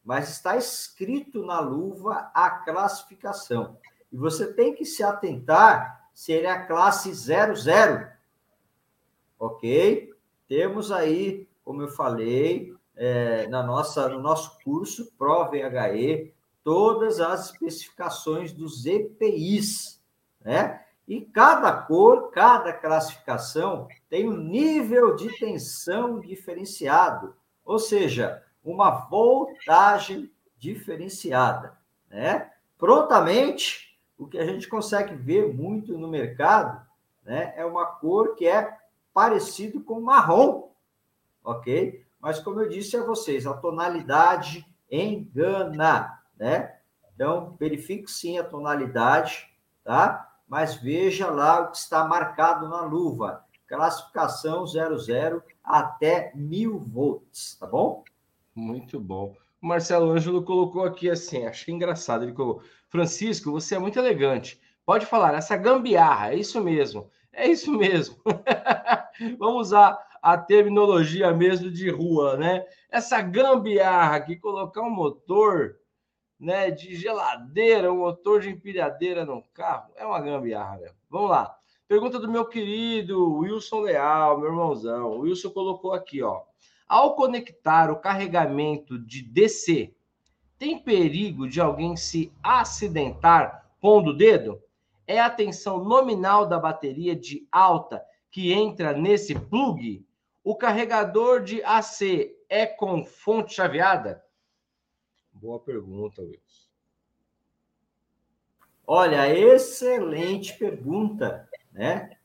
mas 0.04 0.28
está 0.30 0.56
escrito 0.56 1.44
na 1.46 1.60
luva 1.60 2.30
a 2.34 2.50
classificação. 2.50 3.78
E 4.12 4.16
você 4.16 4.52
tem 4.52 4.74
que 4.74 4.84
se 4.84 5.02
atentar 5.02 6.08
se 6.12 6.32
ele 6.32 6.46
é 6.46 6.50
a 6.50 6.66
classe 6.66 7.12
00. 7.14 8.06
Ok? 9.38 10.11
Temos 10.48 10.92
aí, 10.92 11.48
como 11.64 11.82
eu 11.82 11.88
falei, 11.88 12.74
é, 12.96 13.46
na 13.48 13.62
nossa, 13.62 14.08
no 14.08 14.20
nosso 14.20 14.58
curso 14.62 15.12
Prova 15.18 15.56
HE, 15.56 16.32
todas 16.62 17.20
as 17.20 17.50
especificações 17.50 18.52
dos 18.52 18.86
EPIs, 18.86 20.00
né? 20.40 20.80
E 21.08 21.20
cada 21.20 21.72
cor, 21.72 22.30
cada 22.30 22.72
classificação 22.72 23.88
tem 24.08 24.28
um 24.28 24.36
nível 24.36 25.16
de 25.16 25.36
tensão 25.36 26.20
diferenciado, 26.20 27.34
ou 27.64 27.78
seja, 27.78 28.42
uma 28.64 28.90
voltagem 29.08 30.30
diferenciada, 30.56 31.76
né? 32.08 32.50
Prontamente, 32.78 33.98
o 34.16 34.26
que 34.26 34.38
a 34.38 34.46
gente 34.46 34.68
consegue 34.68 35.14
ver 35.14 35.52
muito 35.52 35.98
no 35.98 36.08
mercado, 36.08 36.80
né, 37.24 37.52
é 37.56 37.64
uma 37.64 37.86
cor 37.86 38.34
que 38.34 38.46
é 38.46 38.76
parecido 39.12 39.82
com 39.82 40.00
marrom, 40.00 40.70
ok? 41.44 42.04
Mas 42.20 42.38
como 42.38 42.60
eu 42.60 42.68
disse 42.68 42.96
a 42.96 43.04
vocês, 43.04 43.46
a 43.46 43.54
tonalidade 43.54 44.66
engana, 44.90 46.22
né? 46.38 46.76
Então, 47.14 47.56
verifique 47.58 48.10
sim 48.10 48.38
a 48.38 48.44
tonalidade, 48.44 49.48
tá? 49.84 50.32
mas 50.52 50.74
veja 50.74 51.30
lá 51.30 51.60
o 51.60 51.70
que 51.70 51.78
está 51.78 52.04
marcado 52.04 52.68
na 52.68 52.82
luva. 52.82 53.42
Classificação 53.66 54.66
00 54.66 55.42
até 55.64 56.30
1000 56.34 56.78
volts, 56.78 57.56
tá 57.58 57.66
bom? 57.66 58.04
Muito 58.54 59.00
bom. 59.00 59.34
O 59.62 59.66
Marcelo 59.66 60.10
Ângelo 60.10 60.42
colocou 60.44 60.84
aqui 60.84 61.08
assim, 61.08 61.46
achei 61.46 61.72
engraçado. 61.72 62.24
Ele 62.24 62.34
colocou: 62.34 62.62
Francisco, 62.90 63.50
você 63.50 63.76
é 63.76 63.78
muito 63.78 63.98
elegante. 63.98 64.60
Pode 64.84 65.06
falar, 65.06 65.32
essa 65.32 65.56
gambiarra, 65.56 66.34
é 66.34 66.36
isso 66.36 66.62
mesmo. 66.62 67.10
É 67.32 67.48
isso 67.48 67.72
mesmo. 67.72 68.16
Vamos 69.38 69.68
usar 69.68 69.98
a 70.22 70.36
terminologia 70.36 71.32
mesmo 71.32 71.70
de 71.70 71.90
rua, 71.90 72.36
né? 72.36 72.64
Essa 72.90 73.20
gambiarra 73.20 74.16
aqui, 74.16 74.36
colocar 74.36 74.82
um 74.82 74.90
motor 74.90 75.76
né, 76.38 76.70
de 76.70 76.94
geladeira, 76.94 77.92
um 77.92 77.98
motor 77.98 78.40
de 78.40 78.50
empilhadeira 78.50 79.24
no 79.24 79.42
carro, 79.54 79.92
é 79.96 80.04
uma 80.04 80.20
gambiarra 80.20 80.78
mesmo. 80.78 80.96
Vamos 81.08 81.30
lá. 81.30 81.56
Pergunta 81.86 82.18
do 82.18 82.30
meu 82.30 82.44
querido 82.44 83.34
Wilson 83.38 83.80
Leal, 83.80 84.38
meu 84.38 84.48
irmãozão. 84.48 85.12
O 85.12 85.20
Wilson 85.20 85.50
colocou 85.50 85.92
aqui, 85.92 86.22
ó. 86.22 86.42
Ao 86.88 87.14
conectar 87.14 87.90
o 87.90 87.96
carregamento 88.00 88.98
de 88.98 89.22
DC, 89.22 89.94
tem 90.58 90.78
perigo 90.78 91.48
de 91.48 91.60
alguém 91.60 91.96
se 91.96 92.32
acidentar 92.42 93.70
pondo 93.80 94.10
o 94.10 94.16
dedo? 94.16 94.60
É 95.12 95.20
a 95.20 95.28
tensão 95.28 95.84
nominal 95.84 96.46
da 96.46 96.58
bateria 96.58 97.14
de 97.14 97.46
alta 97.52 98.02
que 98.30 98.50
entra 98.50 98.94
nesse 98.94 99.38
plug? 99.38 100.02
O 100.42 100.56
carregador 100.56 101.42
de 101.42 101.62
AC 101.64 102.34
é 102.48 102.64
com 102.64 103.04
fonte 103.04 103.52
chaveada? 103.52 104.24
Boa 105.30 105.60
pergunta, 105.60 106.22
Wilson. 106.22 106.70
Olha, 108.86 109.28
excelente 109.28 110.56
pergunta, 110.56 111.46
né? 111.70 112.16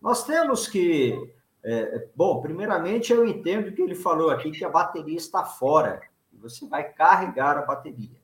Nós 0.00 0.26
temos 0.26 0.66
que, 0.66 1.32
é, 1.62 2.08
bom, 2.16 2.42
primeiramente 2.42 3.12
eu 3.12 3.24
entendo 3.24 3.70
que 3.72 3.80
ele 3.80 3.94
falou 3.94 4.28
aqui 4.28 4.50
que 4.50 4.64
a 4.64 4.68
bateria 4.68 5.16
está 5.16 5.44
fora. 5.44 6.02
Você 6.32 6.66
vai 6.66 6.92
carregar 6.92 7.56
a 7.58 7.62
bateria, 7.62 8.20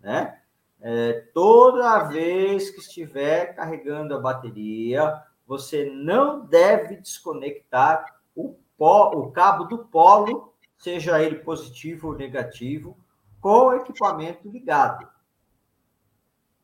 né? 0.00 0.39
É, 0.82 1.12
toda 1.34 2.04
vez 2.04 2.70
que 2.70 2.80
estiver 2.80 3.54
carregando 3.54 4.14
a 4.14 4.20
bateria, 4.20 5.22
você 5.46 5.90
não 5.90 6.46
deve 6.46 6.96
desconectar 6.96 8.20
o, 8.34 8.56
pó, 8.78 9.10
o 9.14 9.30
cabo 9.30 9.64
do 9.64 9.78
polo, 9.78 10.54
seja 10.78 11.22
ele 11.22 11.36
positivo 11.36 12.08
ou 12.08 12.16
negativo, 12.16 12.96
com 13.40 13.66
o 13.66 13.74
equipamento 13.74 14.48
ligado. 14.48 15.08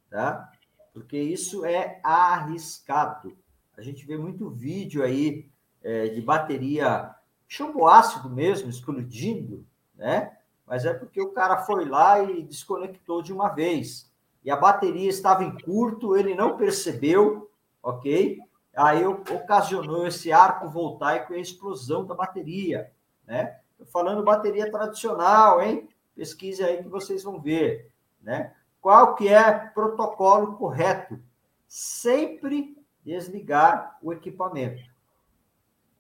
Tá? 0.09 0.51
Porque 0.95 1.19
isso 1.19 1.65
é 1.65 2.01
arriscado. 2.03 3.37
A 3.77 3.83
gente 3.83 4.07
vê 4.07 4.17
muito 4.17 4.49
vídeo 4.49 5.03
aí 5.03 5.51
é, 5.83 6.09
de 6.09 6.23
bateria 6.23 7.15
chumbo 7.47 7.87
ácido 7.87 8.31
mesmo, 8.31 8.69
explodindo, 8.69 9.67
né? 9.95 10.36
Mas 10.67 10.85
é 10.85 10.93
porque 10.93 11.21
o 11.21 11.31
cara 11.31 11.59
foi 11.59 11.85
lá 11.85 12.23
e 12.23 12.43
desconectou 12.43 13.23
de 13.23 13.33
uma 13.33 13.49
vez. 13.49 14.11
E 14.45 14.51
a 14.51 14.57
bateria 14.57 15.09
estava 15.09 15.45
em 15.45 15.57
curto, 15.59 16.17
ele 16.17 16.35
não 16.35 16.57
percebeu, 16.57 17.51
ok? 17.83 18.39
Aí 18.75 19.07
ocasionou 19.07 20.07
esse 20.07 20.33
arco 20.33 20.69
voltaico 20.69 21.33
e 21.33 21.37
a 21.37 21.41
explosão 21.41 22.05
da 22.05 22.15
bateria, 22.15 22.91
né? 23.27 23.59
Tô 23.79 23.87
falando 23.87 24.23
bateria 24.23 24.71
tradicional, 24.71 25.63
hein? 25.63 25.89
pesquise 26.17 26.65
aí 26.65 26.83
que 26.83 26.89
vocês 26.89 27.23
vão 27.23 27.39
ver, 27.39 27.91
né? 28.23 28.55
Qual 28.81 29.15
que 29.15 29.29
é 29.29 29.53
protocolo 29.53 30.57
correto? 30.57 31.21
Sempre 31.69 32.77
desligar 33.05 33.99
o 34.03 34.13
equipamento. 34.13 34.83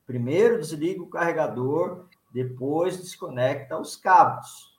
Primeiro 0.07 0.59
desliga 0.59 1.02
o 1.02 1.09
carregador, 1.09 2.07
depois 2.37 2.99
desconecta 2.99 3.79
os 3.79 3.96
cabos, 3.96 4.79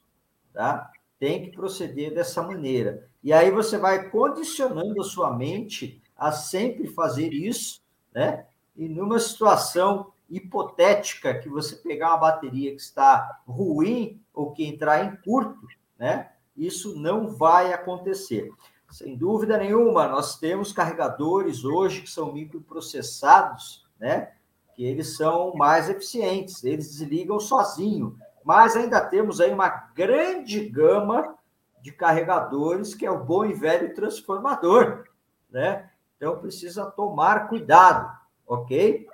tá? 0.54 0.92
Tem 1.18 1.42
que 1.42 1.50
proceder 1.50 2.14
dessa 2.14 2.44
maneira. 2.44 3.10
E 3.24 3.34
aí 3.34 3.50
você 3.50 3.80
vai 3.80 4.12
condicionando 4.12 5.02
a 5.02 5.04
sua 5.04 5.36
mente 5.36 6.00
a 6.16 6.32
sempre 6.32 6.86
fazer 6.86 7.34
isso, 7.34 7.82
né? 8.14 8.46
E 8.76 8.88
numa 8.88 9.18
situação 9.18 10.14
hipotética 10.30 11.34
que 11.40 11.50
você 11.50 11.76
pegar 11.78 12.10
uma 12.10 12.18
bateria 12.18 12.76
que 12.76 12.82
está 12.82 13.42
ruim 13.48 14.22
ou 14.32 14.52
que 14.52 14.64
entrar 14.64 15.04
em 15.04 15.16
curto, 15.16 15.68
né? 15.98 16.30
Isso 16.56 16.96
não 16.96 17.28
vai 17.28 17.74
acontecer. 17.74 18.52
Sem 18.92 19.18
dúvida 19.18 19.58
nenhuma, 19.58 20.08
nós 20.08 20.38
temos 20.38 20.72
carregadores 20.72 21.66
hoje 21.66 22.04
que 22.04 22.10
são 22.10 22.32
microprocessados, 22.32 23.84
né? 24.00 24.37
Que 24.78 24.86
eles 24.86 25.18
são 25.18 25.54
mais 25.56 25.90
eficientes, 25.90 26.64
eles 26.64 26.90
desligam 26.90 27.38
sozinho. 27.38 28.18
Mas 28.46 28.78
ainda 28.78 29.02
temos 29.02 29.42
aí 29.42 29.52
uma 29.52 29.68
grande 29.94 30.70
gama 30.70 31.36
de 31.82 31.92
carregadores 31.92 32.96
que 32.96 33.06
é 33.06 33.12
o 33.12 33.26
bom 33.26 33.44
e 33.44 33.54
velho 33.54 33.94
transformador, 33.94 35.04
né? 35.52 35.90
Então 36.16 36.40
precisa 36.40 36.86
tomar 36.86 37.50
cuidado, 37.50 38.10
ok? 38.48 39.06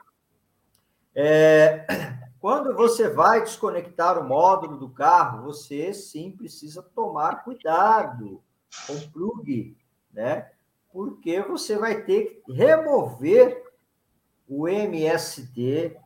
É, 1.15 1.85
Quando 2.43 2.75
você 2.75 3.07
vai 3.07 3.39
desconectar 3.39 4.19
o 4.19 4.27
módulo 4.27 4.75
do 4.75 4.89
carro, 4.89 5.43
você 5.43 5.93
sim 5.93 6.29
precisa 6.29 6.83
tomar 6.83 7.41
cuidado 7.41 8.43
com 8.85 8.95
o 8.95 9.11
plug, 9.11 9.77
né? 10.11 10.51
Porque 10.91 11.39
você 11.39 11.77
vai 11.77 12.01
ter 12.01 12.41
que 12.45 12.51
remover 12.51 13.63
o 14.47 14.67
MST, 14.67 15.97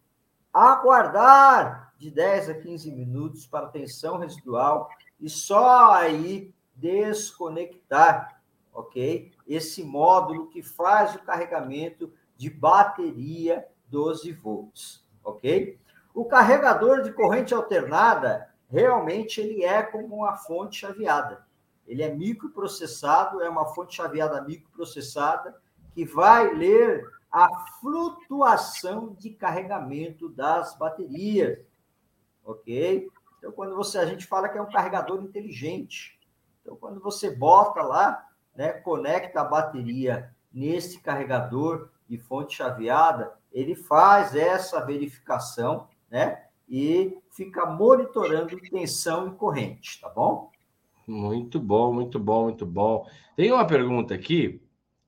aguardar 0.53 1.93
de 1.97 2.11
10 2.11 2.49
a 2.49 2.53
15 2.53 2.91
minutos 2.91 3.45
para 3.45 3.67
tensão 3.67 4.17
residual 4.17 4.89
e 5.19 5.29
só 5.29 5.91
aí 5.91 6.53
desconectar, 6.75 8.41
ok? 8.71 9.31
Esse 9.47 9.83
módulo 9.83 10.47
que 10.47 10.61
faz 10.61 11.15
o 11.15 11.19
carregamento 11.19 12.13
de 12.35 12.49
bateria 12.49 13.67
12 13.87 14.31
volts, 14.33 15.03
ok? 15.23 15.79
O 16.13 16.25
carregador 16.25 17.01
de 17.01 17.11
corrente 17.11 17.53
alternada, 17.53 18.49
realmente 18.69 19.41
ele 19.41 19.63
é 19.63 19.81
como 19.81 20.15
uma 20.15 20.35
fonte 20.35 20.79
chaveada. 20.79 21.45
Ele 21.87 22.03
é 22.03 22.13
microprocessado, 22.13 23.41
é 23.41 23.49
uma 23.49 23.65
fonte 23.67 23.95
chaveada 23.95 24.41
microprocessada 24.41 25.55
que 25.93 26.05
vai 26.05 26.53
ler 26.53 27.03
a 27.45 27.65
flutuação 27.79 29.15
de 29.19 29.31
carregamento 29.31 30.29
das 30.29 30.77
baterias. 30.77 31.59
OK? 32.43 33.07
Então 33.37 33.51
quando 33.51 33.75
você 33.75 33.97
a 33.97 34.05
gente 34.05 34.25
fala 34.25 34.49
que 34.49 34.57
é 34.57 34.61
um 34.61 34.71
carregador 34.71 35.21
inteligente. 35.23 36.19
Então 36.61 36.75
quando 36.75 36.99
você 36.99 37.29
bota 37.29 37.81
lá, 37.81 38.25
né, 38.55 38.73
conecta 38.73 39.41
a 39.41 39.45
bateria 39.45 40.33
nesse 40.51 40.99
carregador 40.99 41.89
de 42.07 42.17
fonte 42.17 42.55
chaveada, 42.55 43.33
ele 43.51 43.75
faz 43.75 44.35
essa 44.35 44.83
verificação 44.83 45.87
né? 46.09 46.43
E 46.67 47.17
fica 47.31 47.65
monitorando 47.65 48.59
tensão 48.59 49.27
e 49.27 49.31
corrente, 49.31 50.01
tá 50.01 50.09
bom? 50.09 50.51
Muito 51.05 51.59
bom, 51.59 51.93
muito 51.93 52.19
bom, 52.19 52.43
muito 52.43 52.65
bom. 52.65 53.07
Tem 53.35 53.51
uma 53.51 53.65
pergunta 53.65 54.13
aqui, 54.13 54.61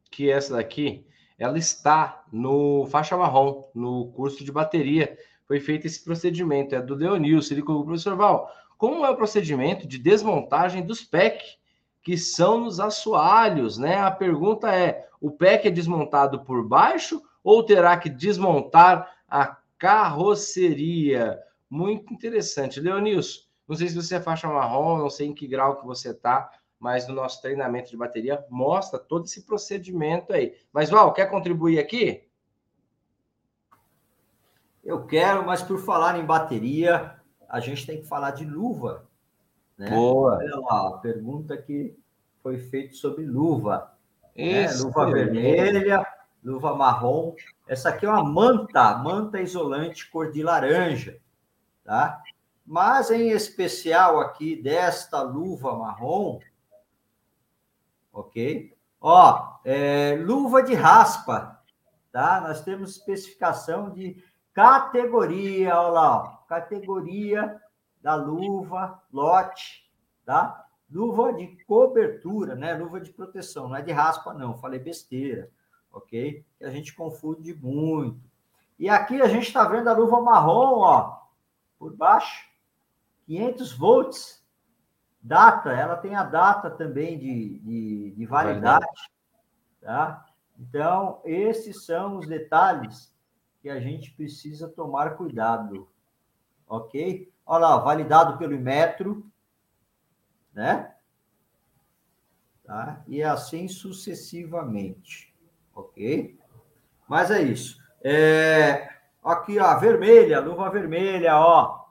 que 0.09 0.31
essa 0.31 0.55
daqui, 0.55 1.05
ela 1.39 1.57
está 1.57 2.25
no 2.31 2.85
faixa 2.87 3.15
marrom, 3.15 3.63
no 3.73 4.11
curso 4.11 4.43
de 4.43 4.51
bateria. 4.51 5.17
Foi 5.47 5.59
feito 5.59 5.87
esse 5.87 6.03
procedimento, 6.03 6.75
é 6.75 6.81
do 6.81 6.93
Leonilson. 6.93 7.53
Ele 7.53 7.63
colocou, 7.63 7.87
professor 7.87 8.15
Val, 8.15 8.51
como 8.77 9.05
é 9.05 9.09
o 9.09 9.15
procedimento 9.15 9.87
de 9.87 9.97
desmontagem 9.97 10.85
dos 10.85 11.01
PEC, 11.01 11.41
que 12.03 12.17
são 12.17 12.59
nos 12.59 12.79
assoalhos, 12.79 13.77
né? 13.77 13.97
A 13.97 14.11
pergunta 14.11 14.73
é: 14.75 15.07
o 15.21 15.31
PEC 15.31 15.69
é 15.69 15.71
desmontado 15.71 16.43
por 16.43 16.67
baixo 16.67 17.21
ou 17.43 17.63
terá 17.63 17.97
que 17.97 18.09
desmontar 18.09 19.09
a 19.27 19.57
carroceria. 19.77 21.39
Muito 21.69 22.13
interessante. 22.13 22.81
Leonilson, 22.81 23.41
não 23.67 23.75
sei 23.75 23.87
se 23.87 23.95
você 23.95 24.15
é 24.15 24.21
faixa 24.21 24.47
marrom, 24.47 24.97
não 24.97 25.09
sei 25.09 25.27
em 25.27 25.33
que 25.33 25.47
grau 25.47 25.79
que 25.79 25.85
você 25.85 26.09
está, 26.09 26.49
mas 26.79 27.07
no 27.07 27.13
nosso 27.13 27.41
treinamento 27.41 27.89
de 27.89 27.97
bateria 27.97 28.43
mostra 28.49 28.97
todo 28.97 29.25
esse 29.25 29.43
procedimento 29.43 30.31
aí. 30.31 30.55
Mas, 30.71 30.89
Val, 30.89 31.13
quer 31.13 31.29
contribuir 31.29 31.77
aqui? 31.77 32.23
Eu 34.83 35.05
quero, 35.05 35.45
mas 35.45 35.61
por 35.61 35.77
falar 35.79 36.17
em 36.17 36.25
bateria, 36.25 37.19
a 37.47 37.59
gente 37.59 37.85
tem 37.85 38.01
que 38.01 38.07
falar 38.07 38.31
de 38.31 38.45
luva. 38.45 39.05
Né? 39.77 39.89
Boa. 39.89 40.37
Olha 40.37 40.55
lá, 40.57 40.87
a 40.89 40.97
pergunta 40.99 41.57
que 41.57 41.97
foi 42.41 42.57
feita 42.57 42.93
sobre 42.93 43.25
luva. 43.25 43.93
Né? 44.35 44.71
Luva 44.71 45.11
vermelha, 45.11 46.05
luva 46.43 46.73
marrom. 46.75 47.35
Essa 47.67 47.89
aqui 47.89 48.05
é 48.05 48.09
uma 48.09 48.23
manta, 48.23 48.97
manta 48.97 49.41
isolante 49.41 50.09
cor 50.09 50.31
de 50.31 50.41
laranja, 50.41 51.19
tá? 51.83 52.21
Mas 52.65 53.11
em 53.11 53.29
especial 53.29 54.19
aqui 54.19 54.55
desta 54.61 55.21
luva 55.21 55.75
marrom, 55.75 56.39
ok? 58.19 58.75
Ó, 59.01 59.59
é, 59.63 60.17
luva 60.21 60.61
de 60.61 60.73
raspa, 60.73 61.61
tá? 62.11 62.41
Nós 62.41 62.61
temos 62.61 62.91
especificação 62.91 63.89
de 63.89 64.23
categoria, 64.53 65.79
olha 65.79 65.89
lá, 65.89 66.17
ó, 66.17 66.27
categoria 66.47 67.61
da 68.01 68.15
luva, 68.15 69.01
lote, 69.11 69.89
tá? 70.25 70.65
Luva 70.91 71.33
de 71.33 71.47
cobertura, 71.65 72.55
né? 72.55 72.73
Luva 72.73 72.99
de 72.99 73.11
proteção, 73.11 73.69
não 73.69 73.75
é 73.75 73.81
de 73.81 73.91
raspa, 73.91 74.33
não, 74.33 74.57
falei 74.57 74.79
besteira 74.79 75.49
ok? 75.91 76.45
A 76.61 76.69
gente 76.69 76.95
confunde 76.95 77.53
muito. 77.53 78.19
E 78.77 78.89
aqui 78.89 79.21
a 79.21 79.27
gente 79.27 79.47
está 79.47 79.65
vendo 79.65 79.89
a 79.89 79.93
luva 79.93 80.21
marrom, 80.21 80.79
ó, 80.79 81.19
por 81.77 81.95
baixo, 81.95 82.47
500 83.25 83.73
volts, 83.73 84.45
data, 85.21 85.71
ela 85.71 85.97
tem 85.97 86.15
a 86.15 86.23
data 86.23 86.69
também 86.69 87.17
de, 87.17 87.59
de, 87.59 88.11
de 88.11 88.25
validade, 88.25 88.85
tá? 89.81 90.25
Então, 90.57 91.21
esses 91.23 91.85
são 91.85 92.17
os 92.17 92.27
detalhes 92.27 93.13
que 93.61 93.69
a 93.69 93.79
gente 93.79 94.11
precisa 94.11 94.67
tomar 94.67 95.15
cuidado, 95.17 95.87
ok? 96.67 97.31
Olha 97.45 97.59
lá, 97.59 97.77
validado 97.77 98.37
pelo 98.37 98.57
metro, 98.59 99.25
né? 100.53 100.93
Tá? 102.63 103.01
E 103.07 103.23
assim 103.23 103.67
sucessivamente 103.67 105.29
ok? 105.79 106.37
Mas 107.07 107.31
é 107.31 107.41
isso. 107.41 107.79
É, 108.03 108.89
aqui, 109.23 109.59
ó, 109.59 109.77
vermelha, 109.77 110.39
luva 110.39 110.69
vermelha, 110.69 111.37
ó, 111.37 111.85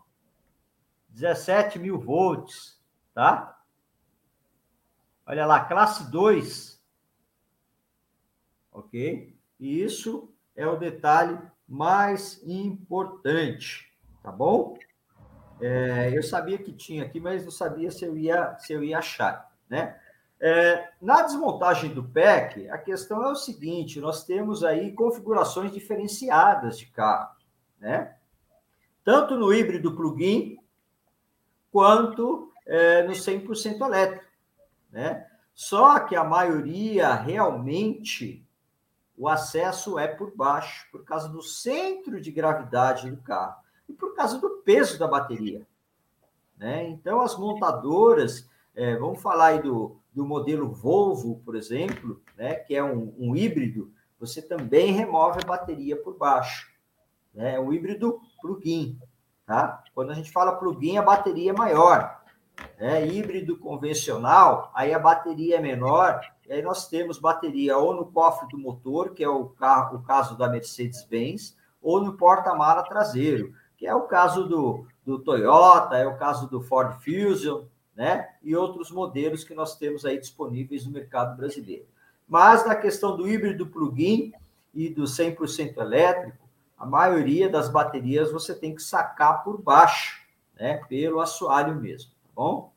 17 1.10 1.78
mil 1.78 1.98
volts, 1.98 2.77
tá? 3.18 3.60
Olha 5.26 5.44
lá, 5.44 5.64
classe 5.64 6.08
2, 6.08 6.80
ok? 8.70 9.36
E 9.58 9.82
isso 9.82 10.32
é 10.54 10.64
o 10.68 10.76
detalhe 10.76 11.36
mais 11.66 12.40
importante, 12.46 13.92
tá 14.22 14.30
bom? 14.30 14.78
É, 15.60 16.16
eu 16.16 16.22
sabia 16.22 16.58
que 16.58 16.72
tinha 16.72 17.02
aqui, 17.02 17.18
mas 17.18 17.42
não 17.42 17.50
sabia 17.50 17.90
se 17.90 18.04
eu 18.04 18.16
ia, 18.16 18.56
se 18.58 18.72
eu 18.72 18.84
ia 18.84 18.98
achar, 18.98 19.52
né? 19.68 20.00
É, 20.38 20.88
na 21.02 21.22
desmontagem 21.22 21.92
do 21.92 22.04
PEC, 22.04 22.70
a 22.70 22.78
questão 22.78 23.24
é 23.24 23.32
o 23.32 23.34
seguinte: 23.34 23.98
nós 23.98 24.22
temos 24.22 24.62
aí 24.62 24.92
configurações 24.92 25.72
diferenciadas 25.72 26.78
de 26.78 26.86
carro, 26.86 27.34
né? 27.80 28.16
Tanto 29.02 29.36
no 29.36 29.52
híbrido 29.52 29.96
plug-in 29.96 30.56
quanto 31.72 32.48
é, 32.68 33.02
no 33.02 33.12
100% 33.12 33.80
elétrico, 33.80 34.24
né? 34.92 35.26
Só 35.54 35.98
que 35.98 36.14
a 36.14 36.22
maioria 36.22 37.12
realmente 37.14 38.46
o 39.16 39.28
acesso 39.28 39.98
é 39.98 40.06
por 40.06 40.32
baixo, 40.36 40.86
por 40.92 41.04
causa 41.04 41.28
do 41.28 41.42
centro 41.42 42.20
de 42.20 42.30
gravidade 42.30 43.10
do 43.10 43.16
carro 43.16 43.56
e 43.88 43.92
por 43.92 44.14
causa 44.14 44.38
do 44.38 44.62
peso 44.64 44.96
da 44.96 45.08
bateria. 45.08 45.66
Né? 46.56 46.88
Então, 46.88 47.20
as 47.20 47.36
montadoras, 47.36 48.48
é, 48.74 48.94
vamos 48.96 49.20
falar 49.20 49.46
aí 49.46 49.62
do, 49.62 49.96
do 50.14 50.24
modelo 50.24 50.70
Volvo, 50.70 51.40
por 51.44 51.56
exemplo, 51.56 52.22
né, 52.36 52.54
que 52.54 52.76
é 52.76 52.84
um, 52.84 53.12
um 53.18 53.34
híbrido, 53.34 53.92
você 54.20 54.40
também 54.40 54.92
remove 54.92 55.40
a 55.42 55.46
bateria 55.46 55.96
por 55.96 56.16
baixo. 56.16 56.70
Né? 57.34 57.56
É 57.56 57.60
um 57.60 57.72
híbrido 57.72 58.20
plug-in. 58.40 58.96
Tá? 59.44 59.82
Quando 59.94 60.10
a 60.10 60.14
gente 60.14 60.30
fala 60.30 60.56
plug-in, 60.56 60.98
a 60.98 61.02
bateria 61.02 61.50
é 61.50 61.54
maior. 61.54 62.17
Né? 62.78 63.06
Híbrido 63.06 63.56
convencional, 63.58 64.70
aí 64.74 64.94
a 64.94 64.98
bateria 64.98 65.56
é 65.56 65.60
menor, 65.60 66.20
e 66.46 66.52
aí 66.52 66.62
nós 66.62 66.88
temos 66.88 67.18
bateria 67.18 67.76
ou 67.76 67.94
no 67.94 68.06
cofre 68.06 68.48
do 68.48 68.58
motor, 68.58 69.12
que 69.12 69.22
é 69.22 69.28
o, 69.28 69.46
carro, 69.46 69.98
o 69.98 70.02
caso 70.02 70.36
da 70.36 70.48
Mercedes-Benz, 70.48 71.56
ou 71.82 72.00
no 72.02 72.14
porta-mala 72.14 72.82
traseiro, 72.82 73.52
que 73.76 73.86
é 73.86 73.94
o 73.94 74.02
caso 74.02 74.44
do, 74.48 74.86
do 75.04 75.18
Toyota, 75.18 75.96
é 75.96 76.06
o 76.06 76.16
caso 76.16 76.48
do 76.48 76.60
Ford 76.60 77.00
Fusion, 77.02 77.64
né? 77.94 78.28
E 78.42 78.54
outros 78.54 78.90
modelos 78.90 79.44
que 79.44 79.54
nós 79.54 79.76
temos 79.76 80.04
aí 80.04 80.18
disponíveis 80.18 80.86
no 80.86 80.92
mercado 80.92 81.36
brasileiro. 81.36 81.86
Mas 82.28 82.64
na 82.66 82.76
questão 82.76 83.16
do 83.16 83.28
híbrido 83.28 83.66
plug-in 83.66 84.32
e 84.74 84.88
do 84.88 85.02
100% 85.02 85.78
elétrico, 85.78 86.48
a 86.76 86.86
maioria 86.86 87.48
das 87.48 87.68
baterias 87.68 88.30
você 88.30 88.54
tem 88.54 88.74
que 88.74 88.82
sacar 88.82 89.42
por 89.42 89.60
baixo, 89.60 90.22
né? 90.54 90.80
Pelo 90.88 91.20
assoalho 91.20 91.74
mesmo, 91.74 92.10
bom? 92.38 92.72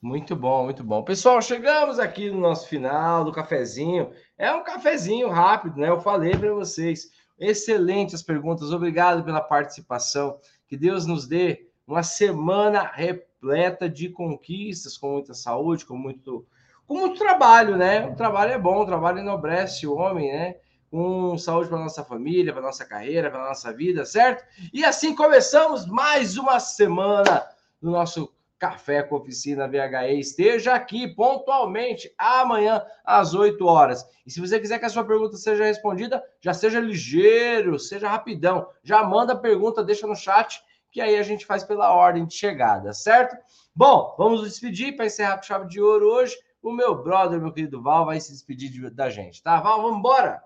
Muito 0.00 0.36
bom, 0.36 0.62
muito 0.62 0.84
bom. 0.84 1.02
Pessoal, 1.02 1.42
chegamos 1.42 1.98
aqui 1.98 2.30
no 2.30 2.38
nosso 2.38 2.68
final 2.68 3.24
do 3.24 3.32
cafezinho. 3.32 4.12
É 4.38 4.52
um 4.52 4.62
cafezinho 4.62 5.28
rápido, 5.30 5.80
né? 5.80 5.88
Eu 5.88 6.00
falei 6.00 6.36
para 6.36 6.54
vocês. 6.54 7.10
Excelentes 7.36 8.22
perguntas. 8.22 8.70
Obrigado 8.70 9.24
pela 9.24 9.40
participação. 9.40 10.38
Que 10.68 10.76
Deus 10.76 11.06
nos 11.06 11.26
dê 11.26 11.66
uma 11.88 12.04
semana 12.04 12.82
repleta 12.84 13.88
de 13.88 14.10
conquistas, 14.10 14.96
com 14.96 15.14
muita 15.14 15.34
saúde, 15.34 15.84
com 15.84 15.96
muito, 15.96 16.46
com 16.86 16.94
muito 16.94 17.18
trabalho, 17.18 17.76
né? 17.76 18.06
O 18.06 18.14
trabalho 18.14 18.52
é 18.52 18.58
bom, 18.58 18.82
o 18.82 18.86
trabalho 18.86 19.18
enobrece 19.18 19.88
o 19.88 19.96
homem, 19.96 20.32
né? 20.32 20.54
com 20.88 21.36
saúde 21.36 21.68
para 21.68 21.78
nossa 21.78 22.02
família, 22.02 22.50
para 22.50 22.62
nossa 22.62 22.82
carreira, 22.82 23.30
para 23.30 23.46
nossa 23.46 23.70
vida, 23.74 24.06
certo? 24.06 24.42
E 24.72 24.82
assim 24.84 25.14
começamos 25.14 25.84
mais 25.84 26.38
uma 26.38 26.58
semana 26.58 27.46
do 27.82 27.90
nosso 27.90 28.32
Café 28.58 29.02
com 29.02 29.16
Oficina 29.16 29.68
VHE. 29.68 30.18
Esteja 30.18 30.74
aqui 30.74 31.06
pontualmente 31.06 32.12
amanhã 32.18 32.82
às 33.04 33.34
8 33.34 33.64
horas. 33.64 34.04
E 34.26 34.30
se 34.30 34.40
você 34.40 34.58
quiser 34.58 34.78
que 34.78 34.84
a 34.84 34.88
sua 34.88 35.04
pergunta 35.04 35.36
seja 35.36 35.64
respondida, 35.64 36.22
já 36.40 36.52
seja 36.52 36.80
ligeiro, 36.80 37.78
seja 37.78 38.08
rapidão. 38.08 38.68
Já 38.82 39.04
manda 39.04 39.34
a 39.34 39.38
pergunta, 39.38 39.84
deixa 39.84 40.06
no 40.06 40.16
chat, 40.16 40.60
que 40.90 41.00
aí 41.00 41.16
a 41.16 41.22
gente 41.22 41.46
faz 41.46 41.62
pela 41.62 41.92
ordem 41.94 42.26
de 42.26 42.34
chegada, 42.34 42.92
certo? 42.92 43.36
Bom, 43.74 44.14
vamos 44.18 44.40
nos 44.40 44.50
despedir 44.50 44.96
para 44.96 45.06
encerrar 45.06 45.36
com 45.36 45.44
chave 45.44 45.68
de 45.68 45.80
ouro 45.80 46.06
hoje. 46.06 46.36
O 46.60 46.72
meu 46.72 47.02
brother, 47.02 47.40
meu 47.40 47.52
querido 47.52 47.80
Val, 47.80 48.06
vai 48.06 48.20
se 48.20 48.32
despedir 48.32 48.70
de, 48.70 48.90
da 48.90 49.08
gente, 49.08 49.42
tá? 49.42 49.60
Val, 49.60 49.80
vamos 49.80 49.98
embora! 49.98 50.42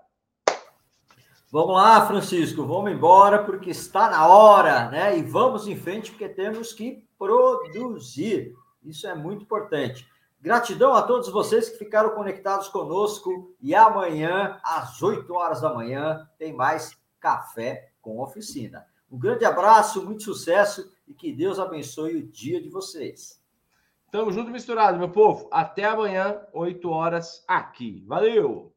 Vamos 1.53 1.75
lá, 1.75 2.03
Francisco, 2.07 2.65
vamos 2.65 2.91
embora 2.91 3.43
porque 3.43 3.69
está 3.69 4.09
na 4.09 4.25
hora, 4.25 4.89
né? 4.89 5.15
E 5.19 5.21
vamos 5.21 5.67
em 5.67 5.75
frente 5.75 6.09
porque 6.09 6.27
temos 6.27 6.73
que 6.73 7.07
produzir. 7.15 8.55
Isso 8.83 9.05
é 9.05 9.13
muito 9.13 9.43
importante. 9.43 10.09
Gratidão 10.41 10.95
a 10.95 11.03
todos 11.03 11.29
vocês 11.29 11.69
que 11.69 11.77
ficaram 11.77 12.15
conectados 12.15 12.69
conosco 12.69 13.55
e 13.61 13.75
amanhã, 13.75 14.59
às 14.63 14.99
8 15.03 15.31
horas 15.31 15.61
da 15.61 15.71
manhã, 15.71 16.27
tem 16.39 16.51
mais 16.51 16.97
Café 17.19 17.91
com 18.01 18.19
Oficina. 18.19 18.87
Um 19.11 19.19
grande 19.19 19.45
abraço, 19.45 20.03
muito 20.03 20.23
sucesso 20.23 20.91
e 21.07 21.13
que 21.13 21.31
Deus 21.31 21.59
abençoe 21.59 22.15
o 22.15 22.27
dia 22.27 22.59
de 22.59 22.69
vocês. 22.69 23.39
Tamo 24.09 24.31
junto 24.31 24.49
misturado, 24.49 24.97
meu 24.97 25.09
povo. 25.09 25.49
Até 25.51 25.83
amanhã, 25.83 26.41
8 26.51 26.89
horas 26.89 27.45
aqui. 27.47 28.03
Valeu! 28.07 28.72